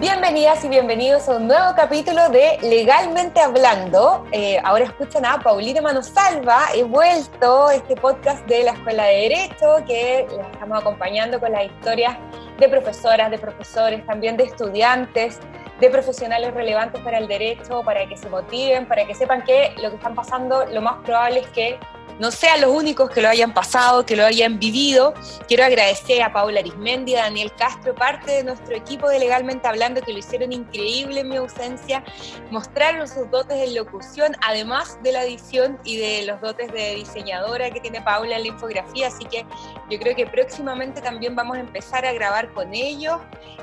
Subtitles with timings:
[0.00, 4.24] Bienvenidas y bienvenidos a un nuevo capítulo de Legalmente Hablando.
[4.32, 6.68] Eh, ahora escuchan a Paulina Manosalva.
[6.74, 11.66] He vuelto este podcast de la Escuela de Derecho que les estamos acompañando con las
[11.66, 12.16] historias
[12.58, 15.38] de profesoras, de profesores, también de estudiantes,
[15.80, 19.90] de profesionales relevantes para el derecho, para que se motiven, para que sepan que lo
[19.90, 21.78] que están pasando lo más probable es que
[22.20, 25.14] no sean los únicos que lo hayan pasado, que lo hayan vivido.
[25.48, 30.02] Quiero agradecer a Paula Arismendi, a Daniel Castro, parte de nuestro equipo de Legalmente Hablando,
[30.02, 32.04] que lo hicieron increíble en mi ausencia,
[32.50, 37.70] mostraron sus dotes de locución, además de la edición y de los dotes de diseñadora
[37.70, 39.46] que tiene Paula en la infografía, así que
[39.90, 43.18] yo creo que próximamente también vamos a empezar a grabar con ellos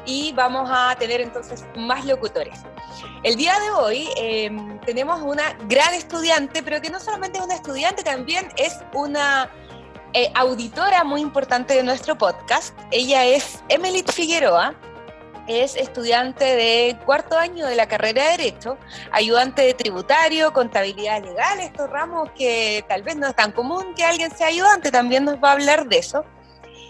[0.05, 2.59] y vamos a tener entonces más locutores.
[3.23, 7.55] El día de hoy em, tenemos una gran estudiante, pero que no solamente es una
[7.55, 9.49] estudiante, también es una
[10.13, 12.77] eh, auditora muy importante de nuestro podcast.
[12.91, 14.73] Ella es Emily Figueroa,
[15.47, 18.77] es estudiante de cuarto año de la carrera de Derecho,
[19.11, 24.03] ayudante de tributario, contabilidad legal, estos ramos que tal vez no es tan común que
[24.03, 26.25] alguien sea ayudante, también nos va a hablar de eso.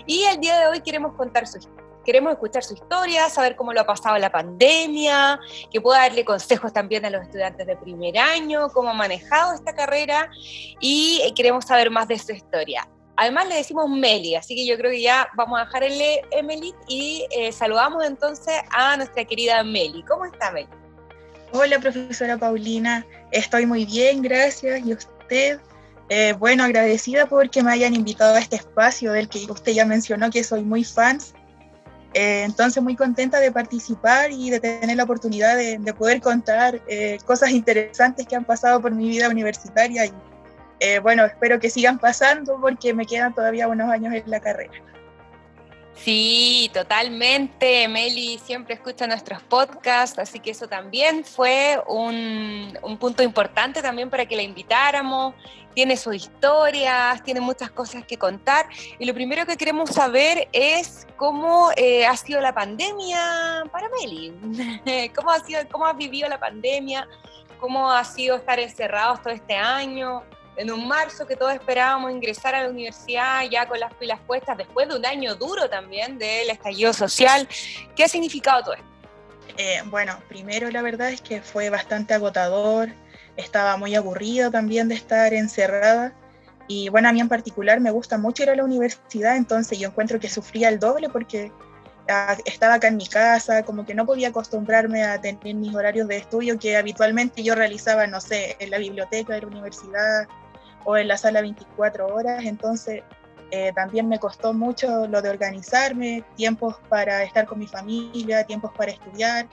[0.06, 1.77] Y el día de hoy queremos contar su historia
[2.08, 5.38] queremos escuchar su historia, saber cómo lo ha pasado la pandemia,
[5.70, 9.76] que pueda darle consejos también a los estudiantes de primer año, cómo ha manejado esta
[9.76, 10.32] carrera
[10.80, 12.88] y eh, queremos saber más de su historia.
[13.18, 16.74] Además le decimos Meli, así que yo creo que ya vamos a dejar el Emily
[16.88, 20.02] y eh, saludamos entonces a nuestra querida Meli.
[20.04, 20.70] ¿Cómo está Meli?
[21.52, 24.86] Hola profesora Paulina, estoy muy bien, gracias.
[24.86, 25.60] ¿Y usted?
[26.08, 30.30] Eh, bueno, agradecida porque me hayan invitado a este espacio del que usted ya mencionó
[30.30, 31.20] que soy muy fan
[32.20, 37.20] eh, entonces, muy contenta de participar y de tener la oportunidad de, poder contar eh,
[37.26, 40.08] cosas interesantes que han pasado por mi vida universitaria.
[40.08, 40.14] Y
[40.80, 44.74] eh, bueno, espero que sigan pasando porque me quedan todavía unos años en la carrera.
[45.94, 47.88] Sí, totalmente.
[47.88, 54.10] Meli siempre escucha nuestros podcasts, así que eso también fue un, un, punto importante también
[54.10, 55.36] para que la invitáramos.
[55.78, 58.68] Tiene sus historias, tiene muchas cosas que contar.
[58.98, 64.34] Y lo primero que queremos saber es cómo eh, ha sido la pandemia para Meli.
[65.16, 67.08] ¿Cómo ha, sido, ¿Cómo ha vivido la pandemia?
[67.60, 70.24] ¿Cómo ha sido estar encerrados todo este año?
[70.56, 74.58] en un marzo que todos esperábamos ingresar a la universidad ya con las pilas puestas,
[74.58, 77.48] después de un año duro también del estallido social.
[77.96, 78.88] ¿Qué ha significado todo esto?
[79.58, 82.90] Eh, bueno, primero la verdad es que fue bastante agotador,
[83.38, 86.14] estaba muy aburrido también de estar encerrada
[86.68, 89.88] y bueno, a mí en particular me gusta mucho ir a la universidad, entonces yo
[89.88, 91.52] encuentro que sufría el doble porque
[92.10, 96.10] ah, estaba acá en mi casa, como que no podía acostumbrarme a tener mis horarios
[96.10, 100.28] de estudio que habitualmente yo realizaba, no sé, en la biblioteca de la universidad
[100.84, 103.04] o en la sala 24 horas, entonces
[103.52, 108.72] eh, también me costó mucho lo de organizarme, tiempos para estar con mi familia, tiempos
[108.76, 109.48] para estudiar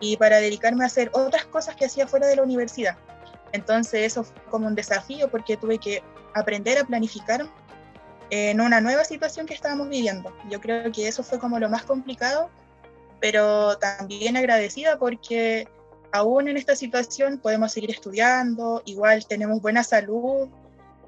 [0.00, 2.96] y para dedicarme a hacer otras cosas que hacía fuera de la universidad.
[3.54, 6.02] Entonces eso fue como un desafío porque tuve que
[6.34, 7.46] aprender a planificar
[8.30, 10.36] en una nueva situación que estábamos viviendo.
[10.50, 12.50] Yo creo que eso fue como lo más complicado,
[13.20, 15.68] pero también agradecida porque
[16.10, 20.48] aún en esta situación podemos seguir estudiando, igual tenemos buena salud,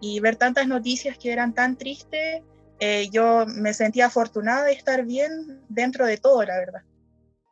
[0.01, 2.43] y ver tantas noticias que eran tan tristes,
[2.79, 6.83] eh, yo me sentía afortunada de estar bien dentro de todo, la verdad.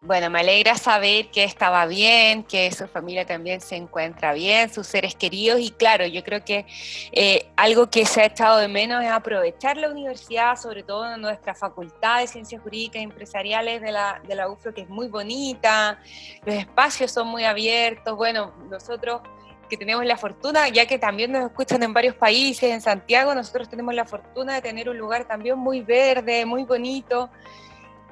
[0.07, 4.87] Bueno, me alegra saber que estaba bien, que su familia también se encuentra bien, sus
[4.87, 6.67] seres queridos y claro, yo creo que
[7.13, 11.23] eh, algo que se ha echado de menos es aprovechar la universidad, sobre todo en
[11.23, 15.09] nuestra facultad de Ciencias Jurídicas y Empresariales de la, de la UFRO, que es muy
[15.09, 15.99] bonita,
[16.45, 19.23] los espacios son muy abiertos, bueno, nosotros
[19.71, 23.71] que tenemos la fortuna, ya que también nos escuchan en varios países, en Santiago nosotros
[23.71, 27.31] tenemos la fortuna de tener un lugar también muy verde, muy bonito.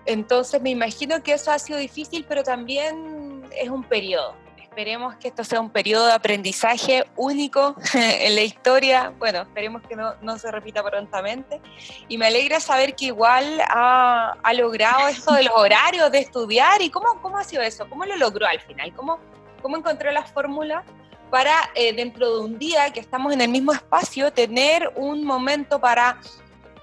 [0.07, 4.35] Entonces me imagino que eso ha sido difícil, pero también es un periodo.
[4.61, 9.13] Esperemos que esto sea un periodo de aprendizaje único en la historia.
[9.19, 11.61] Bueno, esperemos que no, no se repita prontamente.
[12.09, 16.81] Y me alegra saber que igual ha, ha, logrado esto de los horarios de estudiar.
[16.81, 17.87] ¿Y cómo, cómo ha sido eso?
[17.91, 18.95] ¿Cómo lo logró al final?
[18.95, 19.21] ¿Cómo,
[19.61, 20.85] cómo encontró la fórmula
[21.33, 25.81] para eh, dentro de un día que estamos en el mismo espacio, tener un momento
[25.81, 26.21] para,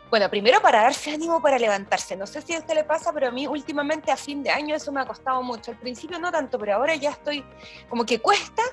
[0.09, 2.15] bueno, primero para darse ánimo para levantarse.
[2.15, 4.75] No sé si a usted le pasa, pero a mí últimamente a fin de año
[4.75, 5.71] eso me ha costado mucho.
[5.71, 7.43] Al principio no tanto, pero ahora ya estoy
[7.89, 8.63] como que cuesta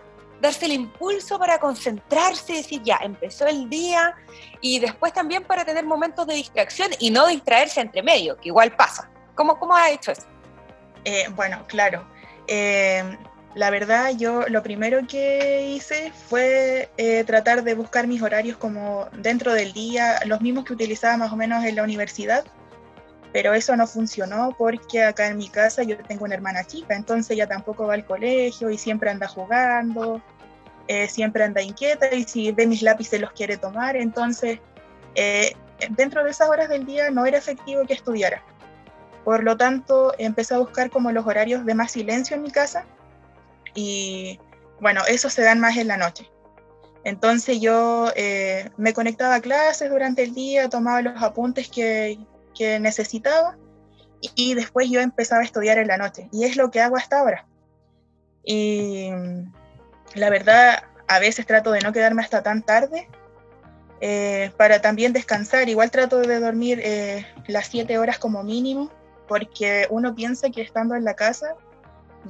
[0.40, 4.14] darse el impulso para concentrarse y decir, ya, empezó el día,
[4.60, 8.76] y después también para tener momentos de distracción y no distraerse entre medio, que igual
[8.76, 9.10] pasa.
[9.34, 10.26] ¿Cómo, cómo ha hecho eso?
[11.04, 12.06] Eh, bueno, claro.
[12.46, 13.16] Eh,
[13.56, 19.08] la verdad, yo lo primero que hice fue eh, tratar de buscar mis horarios como
[19.14, 22.44] dentro del día, los mismos que utilizaba más o menos en la universidad,
[23.32, 27.30] pero eso no funcionó porque acá en mi casa yo tengo una hermana chica, entonces
[27.30, 30.20] ella tampoco va al colegio y siempre anda jugando,
[30.86, 34.58] eh, siempre anda inquieta y si ve mis lápices los quiere tomar, entonces
[35.14, 35.56] eh,
[35.92, 38.42] dentro de esas horas del día no era efectivo que estudiara.
[39.24, 42.84] Por lo tanto, empecé a buscar como los horarios de más silencio en mi casa
[43.76, 44.40] y
[44.80, 46.28] bueno, eso se dan más en la noche.
[47.04, 52.18] Entonces yo eh, me conectaba a clases durante el día, tomaba los apuntes que,
[52.52, 53.56] que necesitaba
[54.34, 57.20] y después yo empezaba a estudiar en la noche y es lo que hago hasta
[57.20, 57.46] ahora.
[58.42, 59.10] Y
[60.14, 63.08] la verdad, a veces trato de no quedarme hasta tan tarde
[64.00, 65.68] eh, para también descansar.
[65.68, 68.90] Igual trato de dormir eh, las siete horas como mínimo,
[69.28, 71.54] porque uno piensa que estando en la casa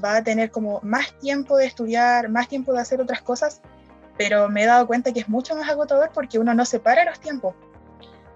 [0.05, 3.61] va a tener como más tiempo de estudiar, más tiempo de hacer otras cosas,
[4.17, 7.21] pero me he dado cuenta que es mucho más agotador porque uno no separa los
[7.21, 7.55] tiempos.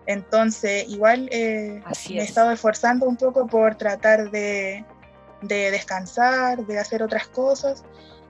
[0.06, 4.84] Entonces, igual eh, me he estado esforzando un poco por tratar de,
[5.42, 7.84] de, descansar, de hacer otras cosas.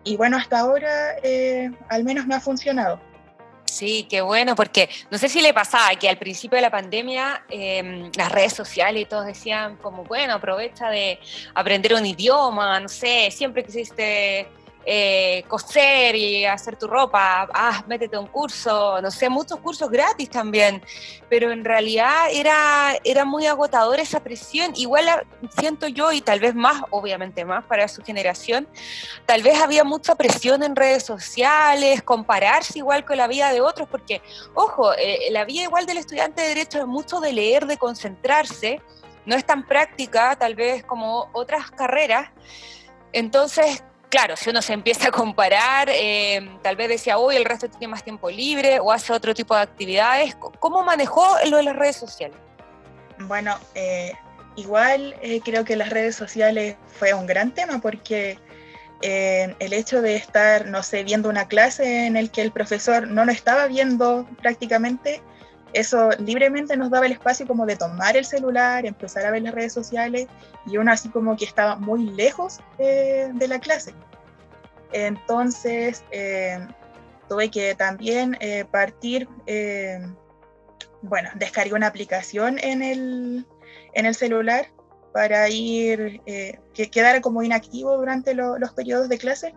[0.05, 3.01] Y bueno, hasta ahora eh, al menos me ha funcionado.
[3.71, 7.45] Sí, qué bueno, porque no sé si le pasaba que al principio de la pandemia
[7.49, 11.21] em, las redes sociales y todos decían como, bueno, aprovecha de
[11.55, 14.49] aprender un idioma, no sé, siempre quisiste
[14.87, 20.31] eh, coser y hacer tu ropa, ah, métete un curso, no sé, muchos cursos gratis
[20.31, 20.83] también,
[21.29, 25.07] pero en realidad era, era muy agotador esa presión, igual
[25.59, 28.67] siento yo y tal vez más, obviamente más para su generación,
[29.27, 33.87] tal vez había mucha presión en redes sociales, compararse igual con la vida de otros,
[33.87, 34.23] porque,
[34.55, 38.81] ojo, eh, la vida igual del estudiante de derecho es mucho de leer, de concentrarse,
[39.27, 42.31] no es tan práctica tal vez como otras carreras,
[43.13, 47.71] entonces claro, si uno se empieza a comparar, eh, tal vez decía, hoy el resto
[47.71, 50.35] tiene más tiempo libre o hace otro tipo de actividades.
[50.35, 52.37] ¿Cómo manejó lo de las redes sociales?
[53.21, 54.13] Bueno, eh,
[54.57, 58.39] igual eh, creo que las redes sociales fue un gran tema porque
[59.03, 63.25] el hecho de estar, no sé, viendo una clase en el que el profesor no
[63.25, 65.23] lo estaba viendo prácticamente,
[65.73, 69.55] eso libremente nos daba el espacio como de tomar el celular, empezar a ver las
[69.55, 70.27] redes sociales
[70.67, 73.95] y uno así como que estaba muy lejos eh, de la clase.
[74.93, 76.67] Entonces eh,
[77.29, 79.29] tuve que también eh, partir,
[81.03, 83.47] bueno, descargué una aplicación en el,
[83.95, 84.67] en el celular
[85.13, 89.55] para ir, que quedara como inactivo durante los periodos de clase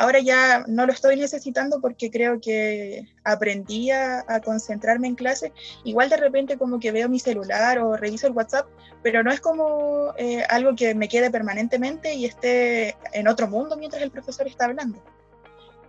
[0.00, 5.52] Ahora ya no lo estoy necesitando porque creo que aprendí a, concentrarme en clase.
[5.82, 8.68] Igual de repente como que veo mi celular o reviso el WhatsApp,
[9.02, 13.76] pero no es como eh, algo que me quede permanentemente y esté en otro mundo
[13.76, 15.02] mientras el profesor está hablando.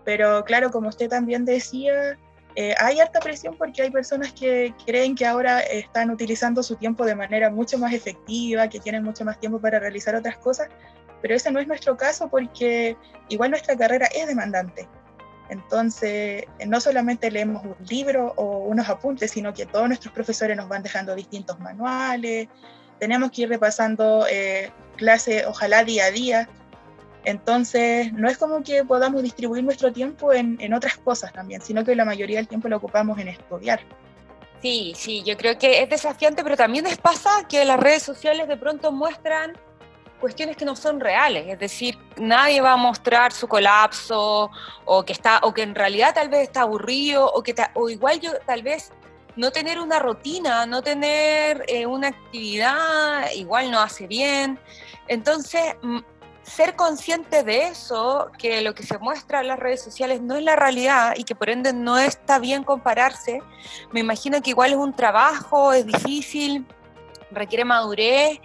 [0.06, 2.18] Pero claro, como usted también decía,
[2.56, 7.06] eh, hay harta presión porque hay personas que creen que ahora están utilizando su tiempo
[7.06, 10.68] de manera mucho más efectiva, que tienen mucho más tiempo para realizar otras cosas,
[11.22, 12.96] pero ese no es nuestro caso porque
[13.30, 14.88] igual nuestra carrera es demandante.
[15.50, 20.70] Entonces, no solamente leemos un libro o unos apuntes, sino que todos nuestros profesores nos
[20.70, 22.48] van dejando distintos manuales,
[23.00, 26.50] tenemos que ir repasando eh, clases, ojalá día a día.
[27.26, 31.84] Entonces, no es como que podamos distribuir nuestro tiempo en, en otras cosas también, sino
[31.84, 33.82] que la mayoría del tiempo lo ocupamos en estudiar.
[34.62, 38.48] Sí, sí, yo creo que es desafiante, pero también les pasa que las redes sociales
[38.48, 39.54] de pronto muestran
[40.20, 44.52] cuestiones que no son reales, es decir, nadie va a mostrar su colapso
[44.86, 48.20] o que está o que en realidad tal vez está aburrido o que o igual
[48.20, 48.92] yo tal vez
[49.36, 54.60] no tener una rutina, no tener eh, una actividad, igual no hace bien.
[55.08, 55.62] Entonces,
[56.44, 60.44] ser consciente de eso, que lo que se muestra en las redes sociales no es
[60.44, 63.42] la realidad y que por ende no está bien compararse,
[63.92, 66.66] me imagino que igual es un trabajo, es difícil,
[67.32, 68.40] requiere madurez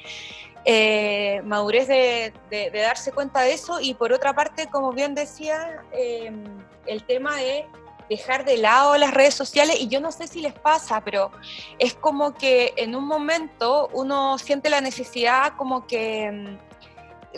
[0.64, 2.32] eh, madurez de,
[2.72, 6.44] darse cuenta de eso y por otra parte, como bien decía, em,
[6.86, 7.66] el tema de
[8.08, 11.30] dejar de lado las redes sociales y yo no sé si les pasa, pero
[11.78, 16.58] es como que en un momento uno siente la necesidad como que, em,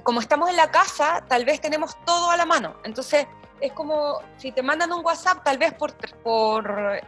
[0.02, 2.76] como estamos en la casa, tal vez tenemos todo a la mano.
[2.84, 3.26] Entonces,
[3.60, 7.00] es como si te mandan un WhatsApp, tal vez por, por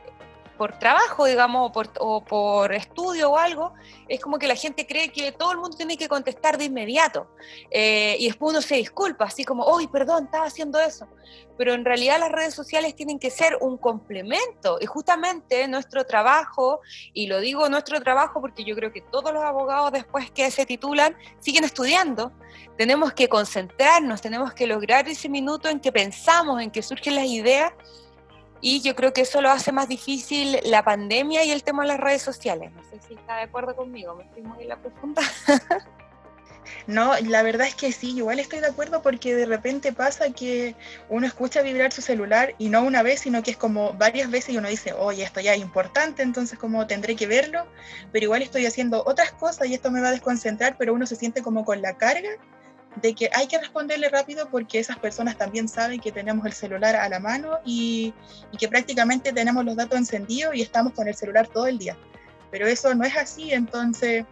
[0.58, 3.72] por trabajo, digamos, o por, estudio o algo,
[4.08, 7.28] es como que la gente cree que todo el mundo tiene que contestar de inmediato.
[7.70, 11.06] Eh, y después uno se disculpa, así como, ¡ay, perdón, estaba haciendo eso!
[11.56, 14.78] Pero en realidad las redes sociales tienen que ser un complemento.
[14.80, 16.80] Y justamente nuestro trabajo,
[17.12, 20.66] y lo digo nuestro trabajo porque yo creo que todos los abogados después que se
[20.66, 22.32] titulan siguen estudiando,
[22.76, 27.26] tenemos que concentrarnos, tenemos que lograr ese minuto en que pensamos, en que surgen las
[27.26, 27.72] ideas
[28.60, 31.88] y yo creo que eso lo hace más difícil la pandemia y el tema de
[31.88, 32.72] las redes sociales.
[32.72, 35.22] No sé si está de acuerdo conmigo, me estoy muy la profunda.
[36.86, 40.74] No, la verdad es que sí, igual estoy de acuerdo porque de repente pasa que
[41.08, 44.54] uno escucha vibrar su celular y no una vez, sino que es como varias veces
[44.54, 47.66] y uno dice, oye, esto ya es importante, entonces como tendré que verlo,
[48.12, 51.16] pero igual estoy haciendo otras cosas y esto me va a desconcentrar, pero uno se
[51.16, 52.30] siente como con la carga
[53.00, 56.96] de que hay que responderle rápido porque esas personas también saben que tenemos el celular
[56.96, 58.14] a la mano y,
[58.58, 61.96] que prácticamente tenemos los datos encendidos y estamos con el celular todo el día.
[62.50, 64.24] Pero eso no es así, entonces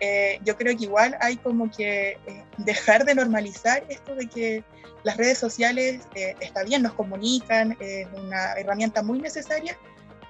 [0.00, 4.64] eh, yo creo que igual hay como que eh, dejar de normalizar esto de que
[5.02, 9.76] las redes sociales eh, está bien, nos comunican, es una herramienta muy necesaria,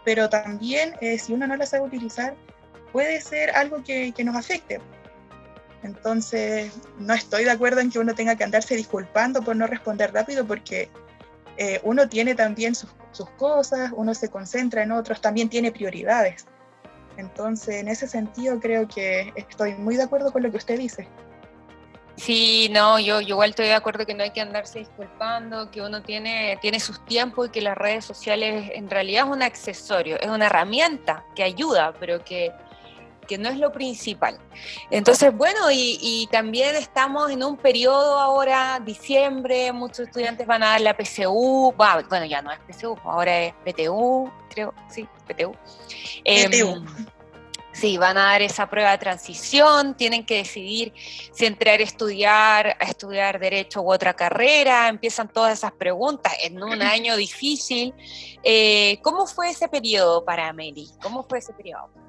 [0.04, 2.34] pero también si uno no la sabe utilizar,
[2.92, 4.80] puede ser algo que, que nos afecte.
[5.84, 10.12] Entonces, no estoy de acuerdo en que uno tenga que andarse disculpando por no responder
[10.14, 10.88] rápido porque
[11.58, 12.90] eh, uno tiene también sus,
[13.36, 16.46] cosas, uno se concentra en otros, también tiene prioridades.
[17.18, 21.06] Entonces, en ese sentido, creo que estoy muy de acuerdo con lo que usted dice.
[22.16, 25.82] Sí, no, yo, yo, igual estoy de acuerdo que no hay que andarse disculpando, que
[25.82, 30.18] uno tiene, tiene sus tiempos y que las redes sociales en realidad es un accesorio,
[30.20, 32.52] es una herramienta que ayuda, pero que
[33.25, 34.38] que no es lo principal.
[34.90, 40.81] Entonces, bueno, y, también estamos en un periodo ahora, diciembre, muchos estudiantes van a dar
[40.81, 45.52] la PCU, bueno, ya no es PCU, ahora es PTU, creo, sí, PTU.
[45.52, 45.57] PTU.
[46.25, 46.85] Em,
[47.73, 50.93] sí, van a dar esa prueba de transición, tienen que decidir
[51.33, 56.62] si entrar a estudiar, a estudiar derecho u otra carrera, empiezan todas esas preguntas en
[56.62, 57.93] un año difícil.
[58.43, 60.88] Eh, ¿Cómo fue ese periodo para Mary?
[61.02, 62.03] ¿Cómo fue ese periodo?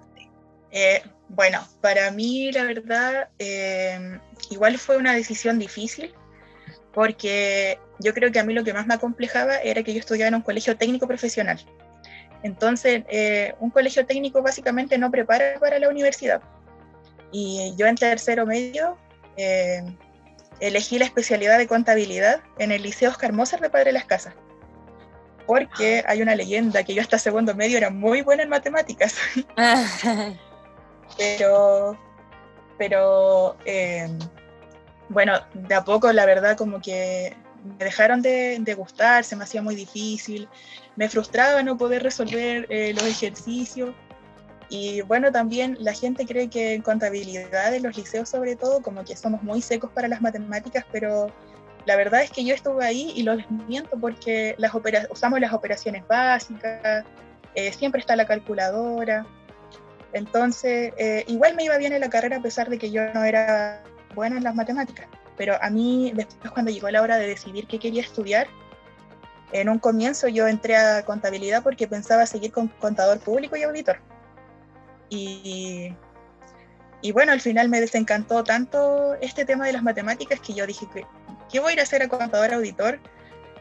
[0.77, 6.13] Eh, bueno, para mí la verdad, eh, igual fue una decisión difícil,
[6.93, 10.27] porque yo creo que a mí lo que más me acomplejaba era que yo estudiaba
[10.27, 11.65] en un colegio técnico profesional.
[12.43, 16.41] Entonces, eh, un colegio técnico básicamente no prepara para la universidad.
[17.31, 18.97] Y yo en tercero medio
[20.59, 24.33] elegí la especialidad de contabilidad en el Liceo Oscar Moser de Padre Las Casas
[25.45, 29.15] porque hay una leyenda que yo hasta segundo medio era muy buena en matemáticas.
[31.17, 31.97] pero,
[32.77, 34.17] pero em,
[35.09, 37.35] bueno, de a poco la verdad como que
[37.65, 40.47] me dejaron de, gustar, se me hacía muy difícil,
[40.95, 43.93] me frustraba no poder resolver eh, los ejercicios.
[44.69, 49.03] Y bueno, también la gente cree que en contabilidad, en los liceos sobre todo, como
[49.03, 51.27] que somos muy secos para las matemáticas, pero
[51.85, 54.73] la verdad es que yo estuve ahí y lo desmiento porque las
[55.09, 57.05] usamos las operaciones básicas,
[57.53, 59.25] eh, siempre está la calculadora.
[60.15, 63.25] Entonces, eh, igual me iba bien en la carrera a pesar de que yo no
[63.25, 63.83] era
[64.15, 65.07] buena en las matemáticas.
[65.35, 68.47] Pero a mí, después cuando llegó la hora de decidir qué quería estudiar,
[69.51, 73.99] en un comienzo yo entré a contabilidad porque pensaba seguir con contador público y auditor.
[75.09, 75.93] Y,
[77.11, 81.05] bueno, al final me desencantó tanto este tema de las matemáticas que yo dije que,
[81.51, 83.01] ¿qué voy a ir a hacer a contador auditor?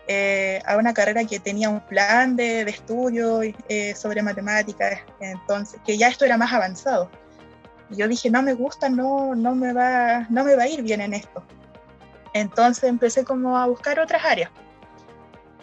[0.06, 5.80] Eh, a una carrera que tenía un plan de, de estudio eh, sobre matemáticas, entonces,
[5.86, 7.10] que ya esto era más avanzado.
[7.88, 10.82] Y yo dije, no me gusta, no, no, me va, no me va a ir
[10.82, 11.42] bien en esto.
[12.34, 14.50] Entonces empecé como a buscar otras áreas.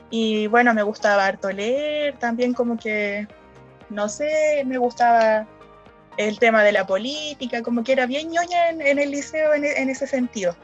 [0.10, 3.28] Y bueno, me gustaba harto leer, también como que,
[3.90, 5.48] no sé, me gustaba
[6.18, 9.90] el tema de la política, como que era bien ñoña en, el liceo en, en
[9.90, 10.56] ese sentido.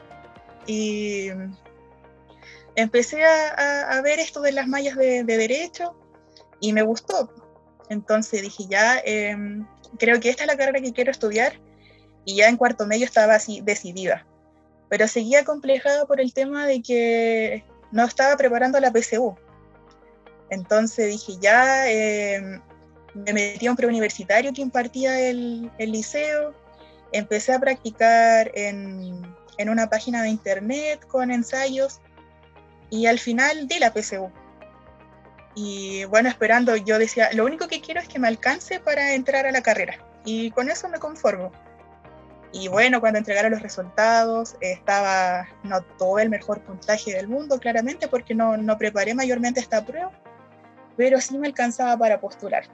[0.66, 1.30] Y
[2.78, 5.96] empecé a, ver esto de las mallas de, derecho
[6.60, 7.32] y me gustó.
[7.88, 9.66] Entonces dije, ya, em,
[9.98, 11.60] creo que esta es la carrera que quiero estudiar
[12.24, 14.26] y ya en cuarto medio estaba así decidida.
[14.88, 19.36] Pero seguía complejada por el tema de que no estaba preparando la PCU.
[20.50, 22.60] Entonces dije, ya, em,
[23.14, 26.54] me metí a un preuniversitario que impartía el, el liceo,
[27.10, 29.20] empecé a practicar en,
[29.56, 32.00] en una página de internet con ensayos
[32.90, 34.30] y al final di la PSU.
[35.54, 39.46] Y bueno, esperando, yo decía, lo único que quiero es que me alcance para entrar
[39.46, 39.98] a la carrera.
[40.24, 41.52] Y con eso me conformo.
[42.52, 48.08] Y bueno, cuando entregaron los resultados, estaba, no todo el mejor puntaje del mundo, claramente,
[48.08, 50.12] porque no, no preparé mayormente esta prueba,
[50.96, 52.64] pero sí me alcanzaba para postular.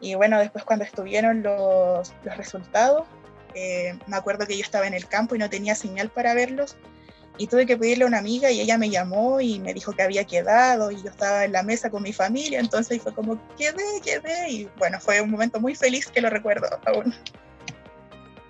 [0.00, 3.06] Y bueno, después cuando estuvieron los, los resultados,
[3.54, 6.76] eh, me acuerdo que yo estaba en el campo y no tenía señal para verlos,
[7.38, 10.02] y tuve que pedirle a una amiga y ella me llamó y me dijo que
[10.02, 14.00] había quedado y yo estaba en la mesa con mi familia, entonces fue como, quedé,
[14.04, 17.14] quedé y bueno, fue un momento muy feliz que lo recuerdo aún.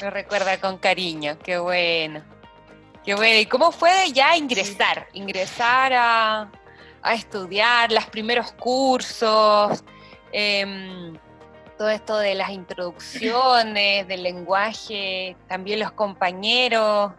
[0.01, 2.23] Lo recuerda con cariño, qué bueno.
[3.05, 3.41] Qué bueno.
[3.41, 5.07] ¿Y cómo fue ya ingresar?
[5.15, 6.51] Ingresar a,
[7.03, 9.83] a estudiar, los primeros cursos,
[10.33, 11.17] em,
[11.79, 17.13] todo esto de las introducciones, del lenguaje, también los compañeros.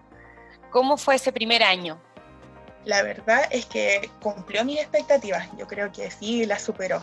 [0.72, 2.00] ¿Cómo fue ese primer año?
[2.86, 7.02] La verdad es que cumplió mis expectativas, yo creo que sí, las superó.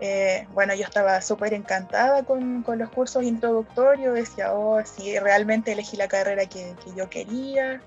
[0.00, 5.72] Eh, bueno, yo estaba súper encantada con, con, los cursos introductorios, decía, oh, sí, realmente
[5.72, 7.80] elegí la carrera que, que, yo quería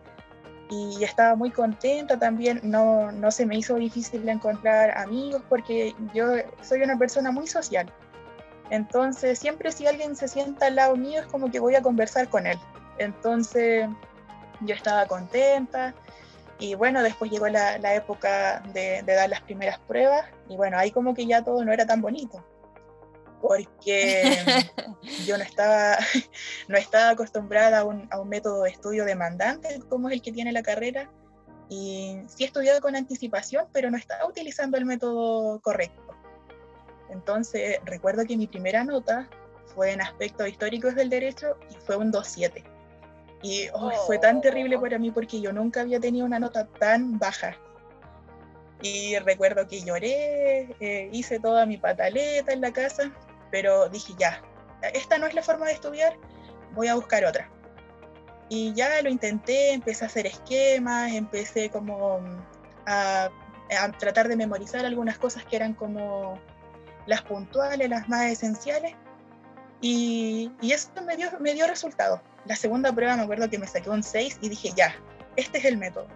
[0.70, 6.28] y estaba muy contenta también, no, no se me hizo difícil encontrar amigos porque yo
[6.62, 7.92] soy una persona muy social.
[8.70, 12.30] Entonces, siempre si alguien se sienta al lado mío es como que voy a conversar
[12.30, 12.58] con él.
[12.98, 13.88] Entonces,
[14.62, 15.94] yo estaba contenta.
[16.60, 20.78] Y bueno, después llegó la, la época de, de, dar las primeras pruebas y bueno,
[20.78, 22.44] ahí como que ya todo no era tan bonito,
[23.42, 24.24] porque
[25.26, 25.98] yo no estaba,
[26.68, 30.32] no estaba acostumbrada a un, a un, método de estudio demandante como es el que
[30.32, 31.12] tiene la carrera
[31.70, 36.02] y sí he estudiado con anticipación, pero no estaba utilizando el método correcto.
[37.10, 39.30] Entonces, recuerdo que mi primera nota
[39.76, 42.77] fue en aspectos históricos del derecho y fue un 2.7.
[43.42, 44.82] Y oh, fue tan terrible oh.
[44.82, 47.56] para mí porque yo nunca había tenido una nota tan baja.
[48.82, 53.12] Y recuerdo que lloré, eh, hice toda mi pataleta en la casa,
[53.52, 54.42] pero dije ya,
[54.94, 56.16] esta no es la forma de estudiar,
[56.74, 57.50] voy a buscar otra.
[58.50, 62.20] Y ya lo intenté, empecé a hacer esquemas, empecé como
[62.86, 63.30] a,
[63.78, 66.40] a tratar de memorizar algunas cosas que eran como
[67.08, 68.94] las puntuales, las más esenciales,
[69.82, 72.22] y, y eso me dio, me dio resultado.
[72.48, 74.96] La segunda prueba me acuerdo que me saqué un 6 y dije, ya,
[75.36, 76.08] este es el método.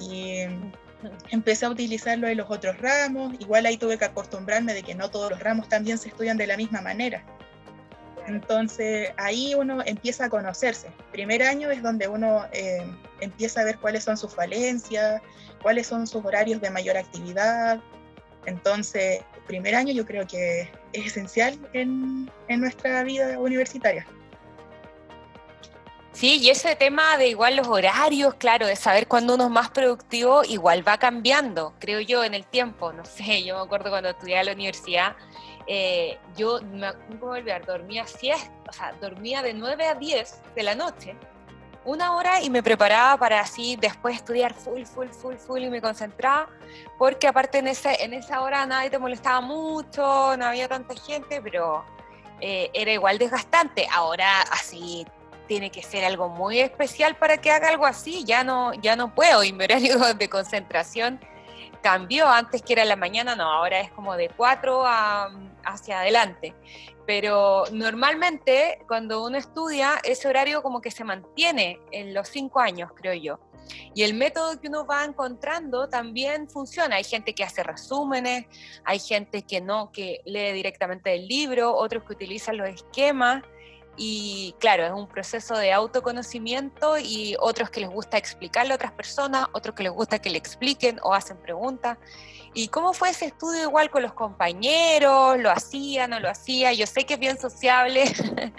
[0.00, 0.40] Y
[1.30, 5.10] empecé a utilizarlo en los otros ramos, igual ahí tuve que acostumbrarme de que no
[5.10, 7.24] todos los ramos también se estudian de la misma manera.
[8.26, 10.90] Entonces ahí uno empieza a conocerse.
[11.12, 12.82] Primer año es donde uno eh,
[13.20, 15.20] empieza a ver cuáles son sus falencias,
[15.62, 17.80] cuáles son sus horarios de mayor actividad,
[18.46, 24.06] entonces, primer año yo creo que es esencial en, en nuestra vida universitaria.
[26.14, 29.70] Sí, y ese tema de igual los horarios, claro, de saber cuándo uno es más
[29.70, 32.92] productivo, igual va cambiando, creo yo, en el tiempo.
[32.92, 35.16] No sé, yo me acuerdo cuando estudiaba en la universidad,
[35.66, 40.62] eh, yo me, a olvidar, dormía siesta, o sea, dormía de 9 a 10 de
[40.62, 41.16] la noche
[41.84, 45.80] una hora y me preparaba para así después estudiar full, full, full, full y me
[45.82, 46.48] concentraba,
[46.96, 51.42] porque aparte en, ese, en esa hora nadie te molestaba mucho, no había tanta gente,
[51.42, 51.84] pero
[52.40, 53.86] eh, era igual desgastante.
[53.92, 55.06] Ahora así
[55.46, 59.14] tiene que ser algo muy especial para que haga algo así, ya no, ya no
[59.14, 61.20] puedo, y mi horario de concentración
[61.82, 64.84] cambió, antes que era la mañana, no, ahora es como de 4
[65.64, 66.54] hacia adelante.
[67.06, 72.90] Pero normalmente cuando uno estudia, ese horario como que se mantiene en los cinco años,
[72.96, 73.38] creo yo.
[73.94, 76.96] Y el método que uno va encontrando también funciona.
[76.96, 78.46] Hay gente que hace resúmenes,
[78.84, 83.42] hay gente que no, que lee directamente del libro, otros que utilizan los esquemas.
[83.96, 88.92] Y claro, es un proceso de autoconocimiento y otros que les gusta explicarle a otras
[88.92, 91.98] personas, otros que les gusta que le expliquen o hacen preguntas.
[92.54, 95.38] ¿Y cómo fue ese estudio igual con los compañeros?
[95.38, 96.72] ¿Lo hacía, no lo hacía?
[96.72, 98.04] Yo sé que es bien sociable.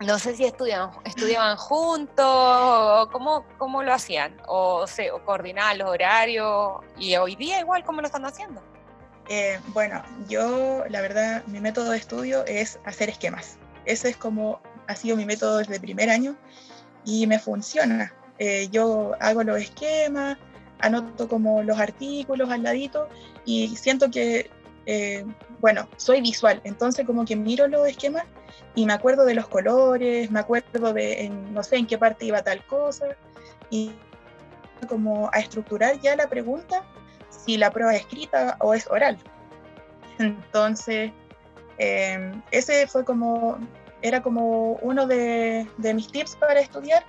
[0.00, 4.36] no sé si estudiaban, estudiaban juntos, ¿cómo, cómo lo hacían?
[4.46, 6.80] O, o coordinaban los horarios.
[6.98, 8.62] ¿Y hoy día igual cómo lo están haciendo?
[9.28, 13.58] Eh, bueno, yo la verdad, mi método de estudio es hacer esquemas.
[13.88, 16.36] Ese es como ha sido mi método desde el primer año
[17.04, 18.12] y me funciona.
[18.38, 20.38] Eh, yo hago los esquemas,
[20.80, 23.08] anoto como los artículos al ladito
[23.44, 24.50] y siento que,
[24.86, 25.24] eh,
[25.60, 28.24] bueno, soy visual, entonces como que miro los esquemas
[28.74, 32.26] y me acuerdo de los colores, me acuerdo de, en, no sé, en qué parte
[32.26, 33.06] iba tal cosa
[33.70, 33.90] y
[34.88, 36.84] como a estructurar ya la pregunta
[37.30, 39.18] si la prueba es escrita o es oral.
[40.18, 41.10] Entonces,
[41.78, 43.58] eh, ese fue como,
[44.02, 47.04] era como uno de, de mis tips para estudiar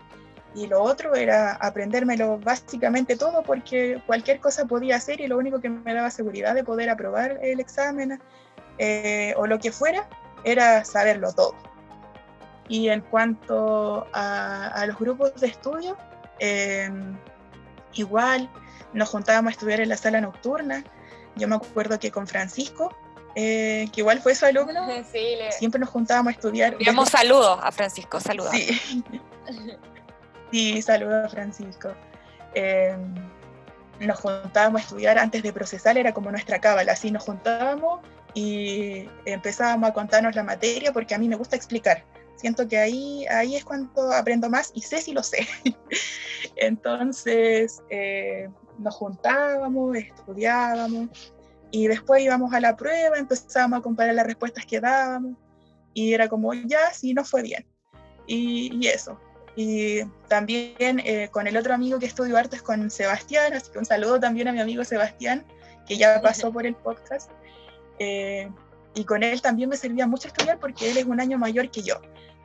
[0.56, 5.60] y lo otro era aprendérmelo básicamente todo porque cualquier cosa podía hacer y lo único
[5.60, 8.19] que me daba seguridad de poder aprobar el examen
[8.78, 10.08] eh, o lo que fuera
[10.43, 11.56] era saberlo todo.
[12.67, 15.97] Y en cuanto a, los grupos de estudio,
[16.39, 17.17] em,
[17.93, 18.49] igual
[18.93, 20.84] nos juntábamos a estudiar en la sala nocturna.
[21.36, 22.95] Yo me acuerdo que con Francisco,
[23.35, 24.87] eh, que igual fue su alumno,
[25.51, 26.75] siempre nos juntábamos a estudiar.
[26.83, 28.51] Damos saludos a Francisco, saludos.
[28.51, 29.03] Sí.
[30.51, 31.93] Sí, saludos a Francisco.
[32.55, 33.13] Em,
[33.99, 37.99] nos juntábamos a estudiar antes de procesar, era como nuestra cábala, así nos juntábamos
[38.33, 42.03] y empezábamos a contarnos la materia porque a mí me gusta explicar.
[42.35, 45.47] Siento que ahí, ahí es cuando aprendo más y sé si lo sé.
[46.55, 51.09] Entonces, eh, nos juntábamos, estudiábamos
[51.71, 55.36] y después íbamos a la prueba, empezábamos a comparar las respuestas que dábamos
[55.93, 57.65] y era como, ya, sí, no fue bien.
[58.27, 59.19] Y, eso.
[59.55, 63.86] Y también eh, con el otro amigo que estudió artes, con Sebastián, así que un
[63.86, 65.45] saludo también a mi amigo Sebastián,
[65.88, 67.32] que ya pasó por el podcast.
[67.97, 68.49] Eh,
[68.93, 71.82] y con él también me servía mucho estudiar porque él es un año mayor que
[71.82, 71.95] yo.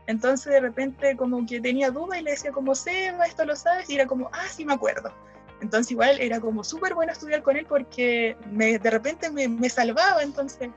[0.07, 3.89] Entonces de repente como que tenía duda y le decía como, Seba, esto lo sabes,
[3.89, 5.13] y era como, ah, sí me acuerdo.
[5.61, 10.23] Entonces igual era como súper bueno estudiar con él porque me, de repente me, salvaba,
[10.23, 10.71] entonces,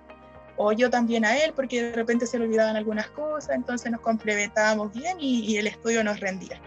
[0.55, 4.01] o yo también a él porque de repente se le olvidaban algunas cosas, entonces nos
[4.01, 6.61] complementábamos bien y el estudio nos rendía.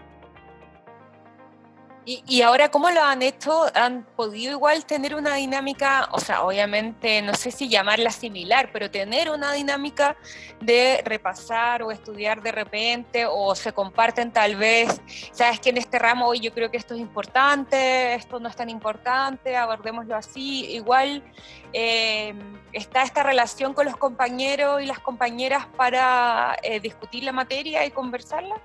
[2.03, 3.65] Y, ahora, ¿cómo lo han hecho?
[3.75, 8.89] ¿Han podido igual tener una dinámica, o sea, obviamente, no sé si llamarla similar, pero
[8.89, 10.17] tener una dinámica
[10.59, 14.99] de repasar o estudiar de repente, o se comparten tal vez,
[15.31, 18.55] sabes que en este ramo hoy yo creo que esto es importante, esto no es
[18.55, 20.65] tan importante, abordémoslo así.
[20.71, 21.23] Igual
[21.71, 22.33] eh,
[22.73, 27.91] está esta relación con los compañeros y las compañeras para eh, discutir la materia y
[27.91, 28.55] conversarla.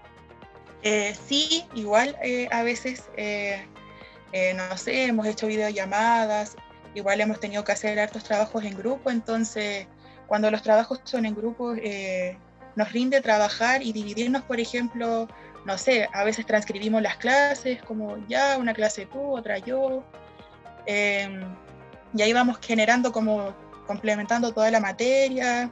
[0.88, 3.66] Eh, sí, igual eh, a veces, eh,
[4.54, 6.54] no sé, hemos hecho videollamadas,
[6.94, 9.88] igual hemos tenido que hacer hartos trabajos en grupo, entonces
[10.28, 11.74] cuando los trabajos son en grupo
[12.76, 15.26] nos rinde trabajar y dividirnos, por ejemplo,
[15.64, 20.04] no sé, a veces transcribimos las clases, como ya una clase tú, otra yo,
[20.86, 21.42] em,
[22.14, 23.52] y ahí vamos generando como
[23.88, 25.68] complementando toda la materia.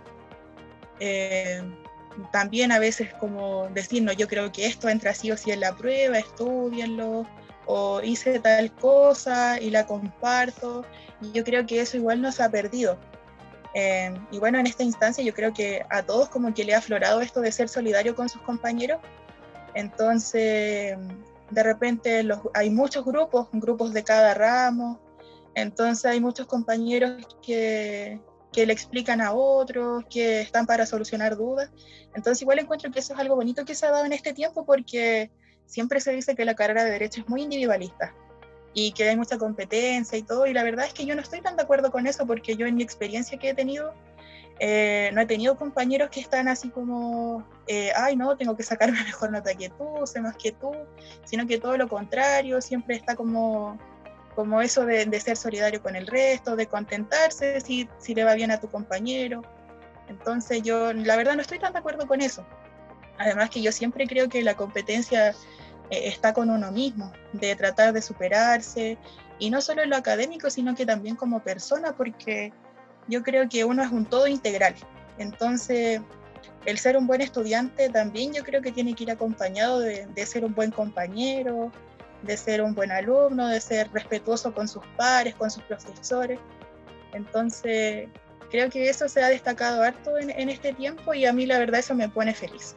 [0.99, 1.84] Em,
[2.33, 5.61] también a veces como decir, no, yo creo que esto entra sí o sí en
[5.61, 7.27] la prueba, estudienlo,
[7.67, 10.85] o hice tal cosa y la comparto,
[11.33, 12.99] yo creo que eso igual nos ha perdido.
[13.75, 16.79] Eh, y bueno, en esta instancia yo creo que a todos como que le ha
[16.79, 19.01] aflorado esto de ser solidario con sus compañeros,
[19.75, 20.97] entonces
[21.51, 25.01] de repente los, hay muchos grupos, grupos de cada ramo,
[25.55, 28.21] entonces hay muchos compañeros que,
[28.55, 31.71] que le explican a otros, que están para solucionar dudas.
[32.15, 34.65] Entonces igual encuentro que eso es algo bonito que se ha dado en este tiempo
[34.65, 35.31] porque
[35.67, 38.15] siempre se dice que la carrera de derecho es muy individualista
[38.73, 41.41] y que hay mucha competencia y todo, y la verdad es que yo no estoy
[41.41, 43.95] tan de acuerdo con eso porque yo en mi experiencia que he tenido,
[44.59, 48.91] eh, no he tenido compañeros que están así como, eh, ay no, tengo que sacar
[48.91, 50.73] una mejor nota que tú, sé más que tú,
[51.25, 53.79] sino que todo lo contrario, siempre está como
[54.35, 58.51] como eso de, ser solidario con el resto, de contentarse si, si le va bien
[58.51, 59.43] a tu compañero.
[60.09, 62.45] Entonces yo la verdad no estoy tan de acuerdo con eso.
[63.19, 65.31] Además que yo siempre creo que la competencia
[65.91, 68.99] eh, está con uno mismo, de tratar de superarse,
[69.39, 72.53] y no solo en lo académico, sino que también como persona, porque
[73.09, 74.75] yo creo que uno es un todo integral.
[75.19, 76.01] Entonces,
[76.65, 80.27] el ser un buen estudiante también yo creo que tiene que ir acompañado de, de
[80.27, 81.71] ser un buen compañero,
[82.25, 86.39] de ser un buen alumno, de ser respetuoso con sus pares, con sus profesores.
[87.13, 88.09] Entonces,
[88.51, 91.81] creo que eso se ha destacado harto en, este tiempo y a mí la verdad
[91.81, 92.75] eso me pone feliz.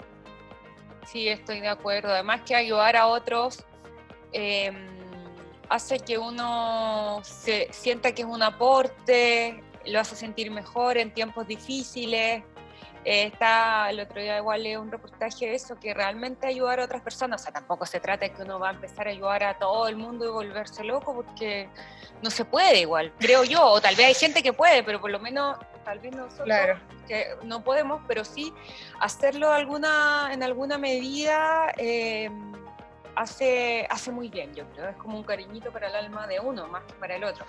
[1.06, 2.10] Sí, estoy de acuerdo.
[2.10, 3.64] Además que ayudar a otros
[4.32, 4.76] em,
[5.70, 11.48] hace que uno se sienta que es un aporte, lo hace sentir mejor en tiempos
[11.48, 12.44] difíciles,
[13.04, 17.02] está, el otro día igual leí un reportaje de eso, que realmente ayudar a otras
[17.02, 19.58] personas, o sea, tampoco se trata de que uno va a empezar a ayudar a
[19.58, 21.70] todo el mundo y volverse loco, porque
[22.22, 25.12] no se puede igual, creo yo, o tal vez hay gente que puede, pero por
[25.12, 26.48] lo menos tal vez nosotros
[27.08, 28.54] que no podemos, pero sí
[29.00, 32.30] hacerlo alguna, en alguna medida eh,
[33.16, 36.68] hace, hace muy bien, yo creo, es como un cariñito para el alma de uno,
[36.68, 37.46] más que para el otro.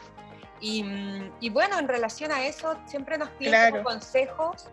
[0.60, 4.68] Mm, y, bueno, en relación a eso, siempre nos piden consejos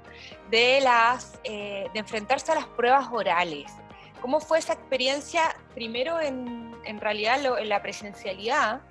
[0.49, 3.71] de, las, eh, de enfrentarse a las pruebas orales.
[4.21, 8.81] ¿Cómo fue esa experiencia, primero en, en realidad en la presencialidad,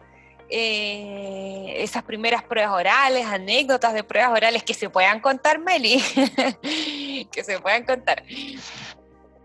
[0.48, 6.00] eh, esas primeras pruebas orales, anécdotas de pruebas orales que se puedan contar, Meli,
[7.33, 8.22] que se puedan contar.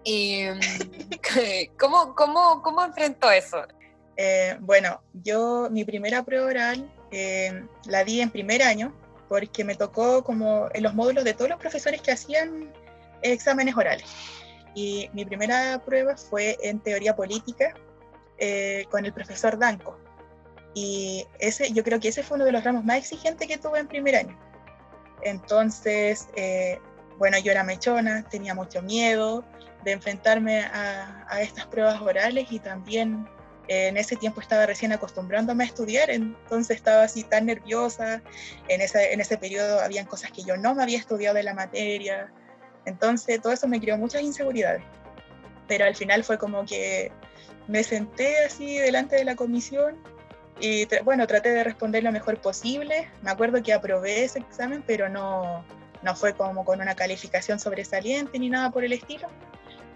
[0.04, 0.60] Y, mm,
[1.80, 3.66] ¿cómo, cómo, cómo enfrentó eso?
[4.18, 8.94] Eh, bueno, yo mi primera prueba oral eh, la di en primer año
[9.28, 12.74] porque me tocó como en los módulos de todos los profesores que hacían
[13.22, 14.06] exámenes orales.
[14.76, 17.74] Y mi primera prueba fue en teoría política
[18.38, 19.98] eh, con el profesor Danco.
[20.74, 23.80] Y ese, yo creo que ese fue uno de los ramos más exigentes que tuve
[23.80, 24.40] en primer año.
[25.22, 26.80] Entonces, eh,
[27.18, 29.44] bueno, yo era mechona, tenía mucho miedo
[29.84, 33.28] de enfrentarme a, a estas pruebas orales y también
[33.70, 38.22] en ese tiempo estaba recién acostumbrándome a estudiar, entonces estaba así tan nerviosa.
[38.68, 41.54] En ese, en ese periodo habían cosas que yo no me había estudiado de la
[41.54, 42.32] materia.
[42.86, 44.82] Entonces todo eso me creó muchas inseguridades.
[45.68, 47.12] Pero al final fue como que
[47.68, 49.96] me senté así delante de la comisión
[50.60, 53.08] Y bueno, traté de responder lo mejor posible.
[53.22, 55.64] Me acuerdo que aprobé ese examen, pero no,
[56.02, 59.28] no fue como con una calificación sobresaliente ni nada por el estilo.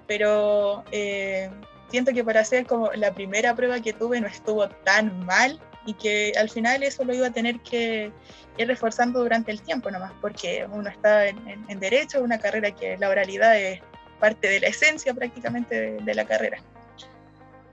[0.05, 1.49] Pero eh,
[1.93, 5.93] siento que para ser como la primera prueba que tuve no estuvo tan mal y
[5.93, 8.11] que al final eso lo iba a tener que
[8.57, 12.97] ir reforzando durante el tiempo nomás, porque uno está en, en, derecho, una carrera que
[12.97, 13.79] la oralidad es
[14.19, 16.57] parte de la esencia prácticamente de, la carrera.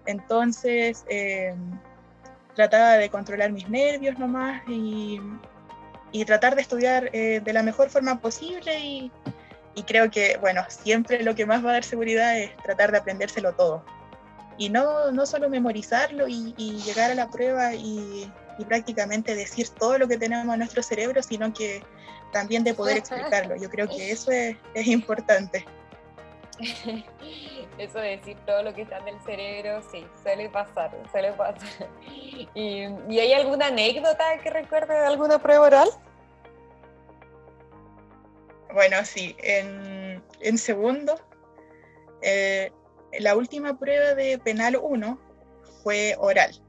[0.04, 1.54] Entonces, eh,
[2.54, 5.18] trataba de controlar mis nervios nomás y,
[6.12, 9.10] y tratar de estudiar eh, de la mejor forma posible y,
[9.74, 12.98] y, creo que, bueno, siempre lo que más va a dar seguridad es tratar de
[12.98, 13.82] aprendérselo todo.
[14.60, 19.70] Y no, no solo memorizarlo y, y llegar a la prueba y, y, prácticamente decir
[19.70, 21.82] todo lo que tenemos en nuestro cerebro, sino que
[22.30, 23.56] también de poder explicarlo.
[23.56, 25.64] Yo creo que eso es, es importante.
[27.78, 31.88] Eso de decir todo lo que está en el cerebro, sí, suele pasar, suele pasar.
[32.54, 32.84] ¿Y,
[33.18, 35.88] hay alguna anécdota que recuerde de alguna prueba oral?
[38.74, 41.18] Bueno, sí, en, en segundo,
[42.20, 42.70] eh,
[43.18, 45.18] la última prueba de penal 1
[45.82, 46.62] fue oral.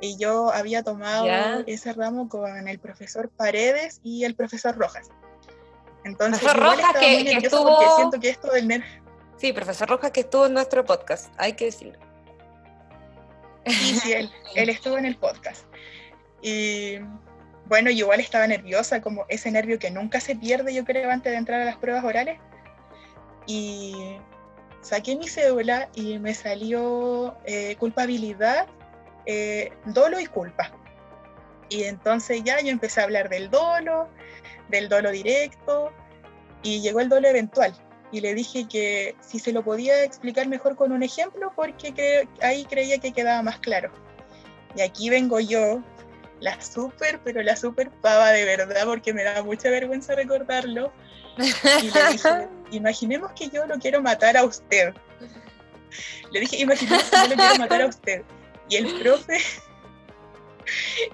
[0.00, 1.26] Y yo había tomado
[1.66, 5.08] ese ramo con el profesor Paredes y el profesor Rojas.
[6.04, 7.96] Entonces, profesor Rojas que, estuvo...
[7.96, 8.84] siento que esto del
[9.36, 11.98] Sí, profesor Rojas que estuvo en nuestro podcast, hay que decirlo.
[13.66, 15.64] Sí, sí, él, él estuvo en el podcast.
[16.42, 16.98] Y
[17.66, 21.32] bueno, yo igual estaba nerviosa, como ese nervio que nunca se pierde, yo creo, antes
[21.32, 22.38] de entrar a las pruebas orales.
[23.46, 24.16] Y
[24.88, 28.66] saqué mi cédula y me salió eh, culpabilidad,
[29.26, 30.72] eh, dolo y culpa.
[31.68, 34.08] Y entonces ya yo empecé a hablar del dolo,
[34.70, 35.92] del dolo directo,
[36.62, 37.74] y llegó el dolo eventual.
[38.10, 42.64] Y le dije que si se lo podía explicar mejor con un ejemplo, porque ahí
[42.64, 43.92] creía que quedaba más claro.
[44.74, 45.82] Y aquí vengo yo,
[46.40, 50.90] la súper, pero la súper pava de verdad, porque me da mucha vergüenza recordarlo.
[51.82, 54.94] Y le dije, imaginemos que yo lo quiero matar a usted.
[56.30, 58.22] Le dije, imaginemos que yo lo quiero matar a usted.
[58.68, 59.38] Y el profe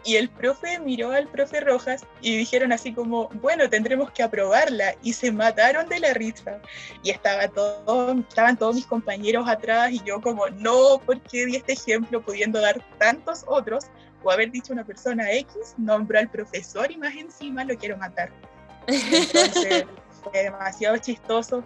[0.03, 4.95] y el profe miró al profe Rojas y dijeron así como, bueno, tendremos que aprobarla.
[5.03, 6.61] Y se mataron de la risa.
[7.03, 11.57] Y estaba todo, estaban todos mis compañeros atrás y yo como, no, ¿por qué di
[11.57, 13.87] este ejemplo pudiendo dar tantos otros?
[14.23, 18.33] O haber dicho una persona X, nombró al profesor y más encima lo quiero matar.
[18.87, 19.85] Entonces
[20.25, 21.63] fue demasiado chistoso.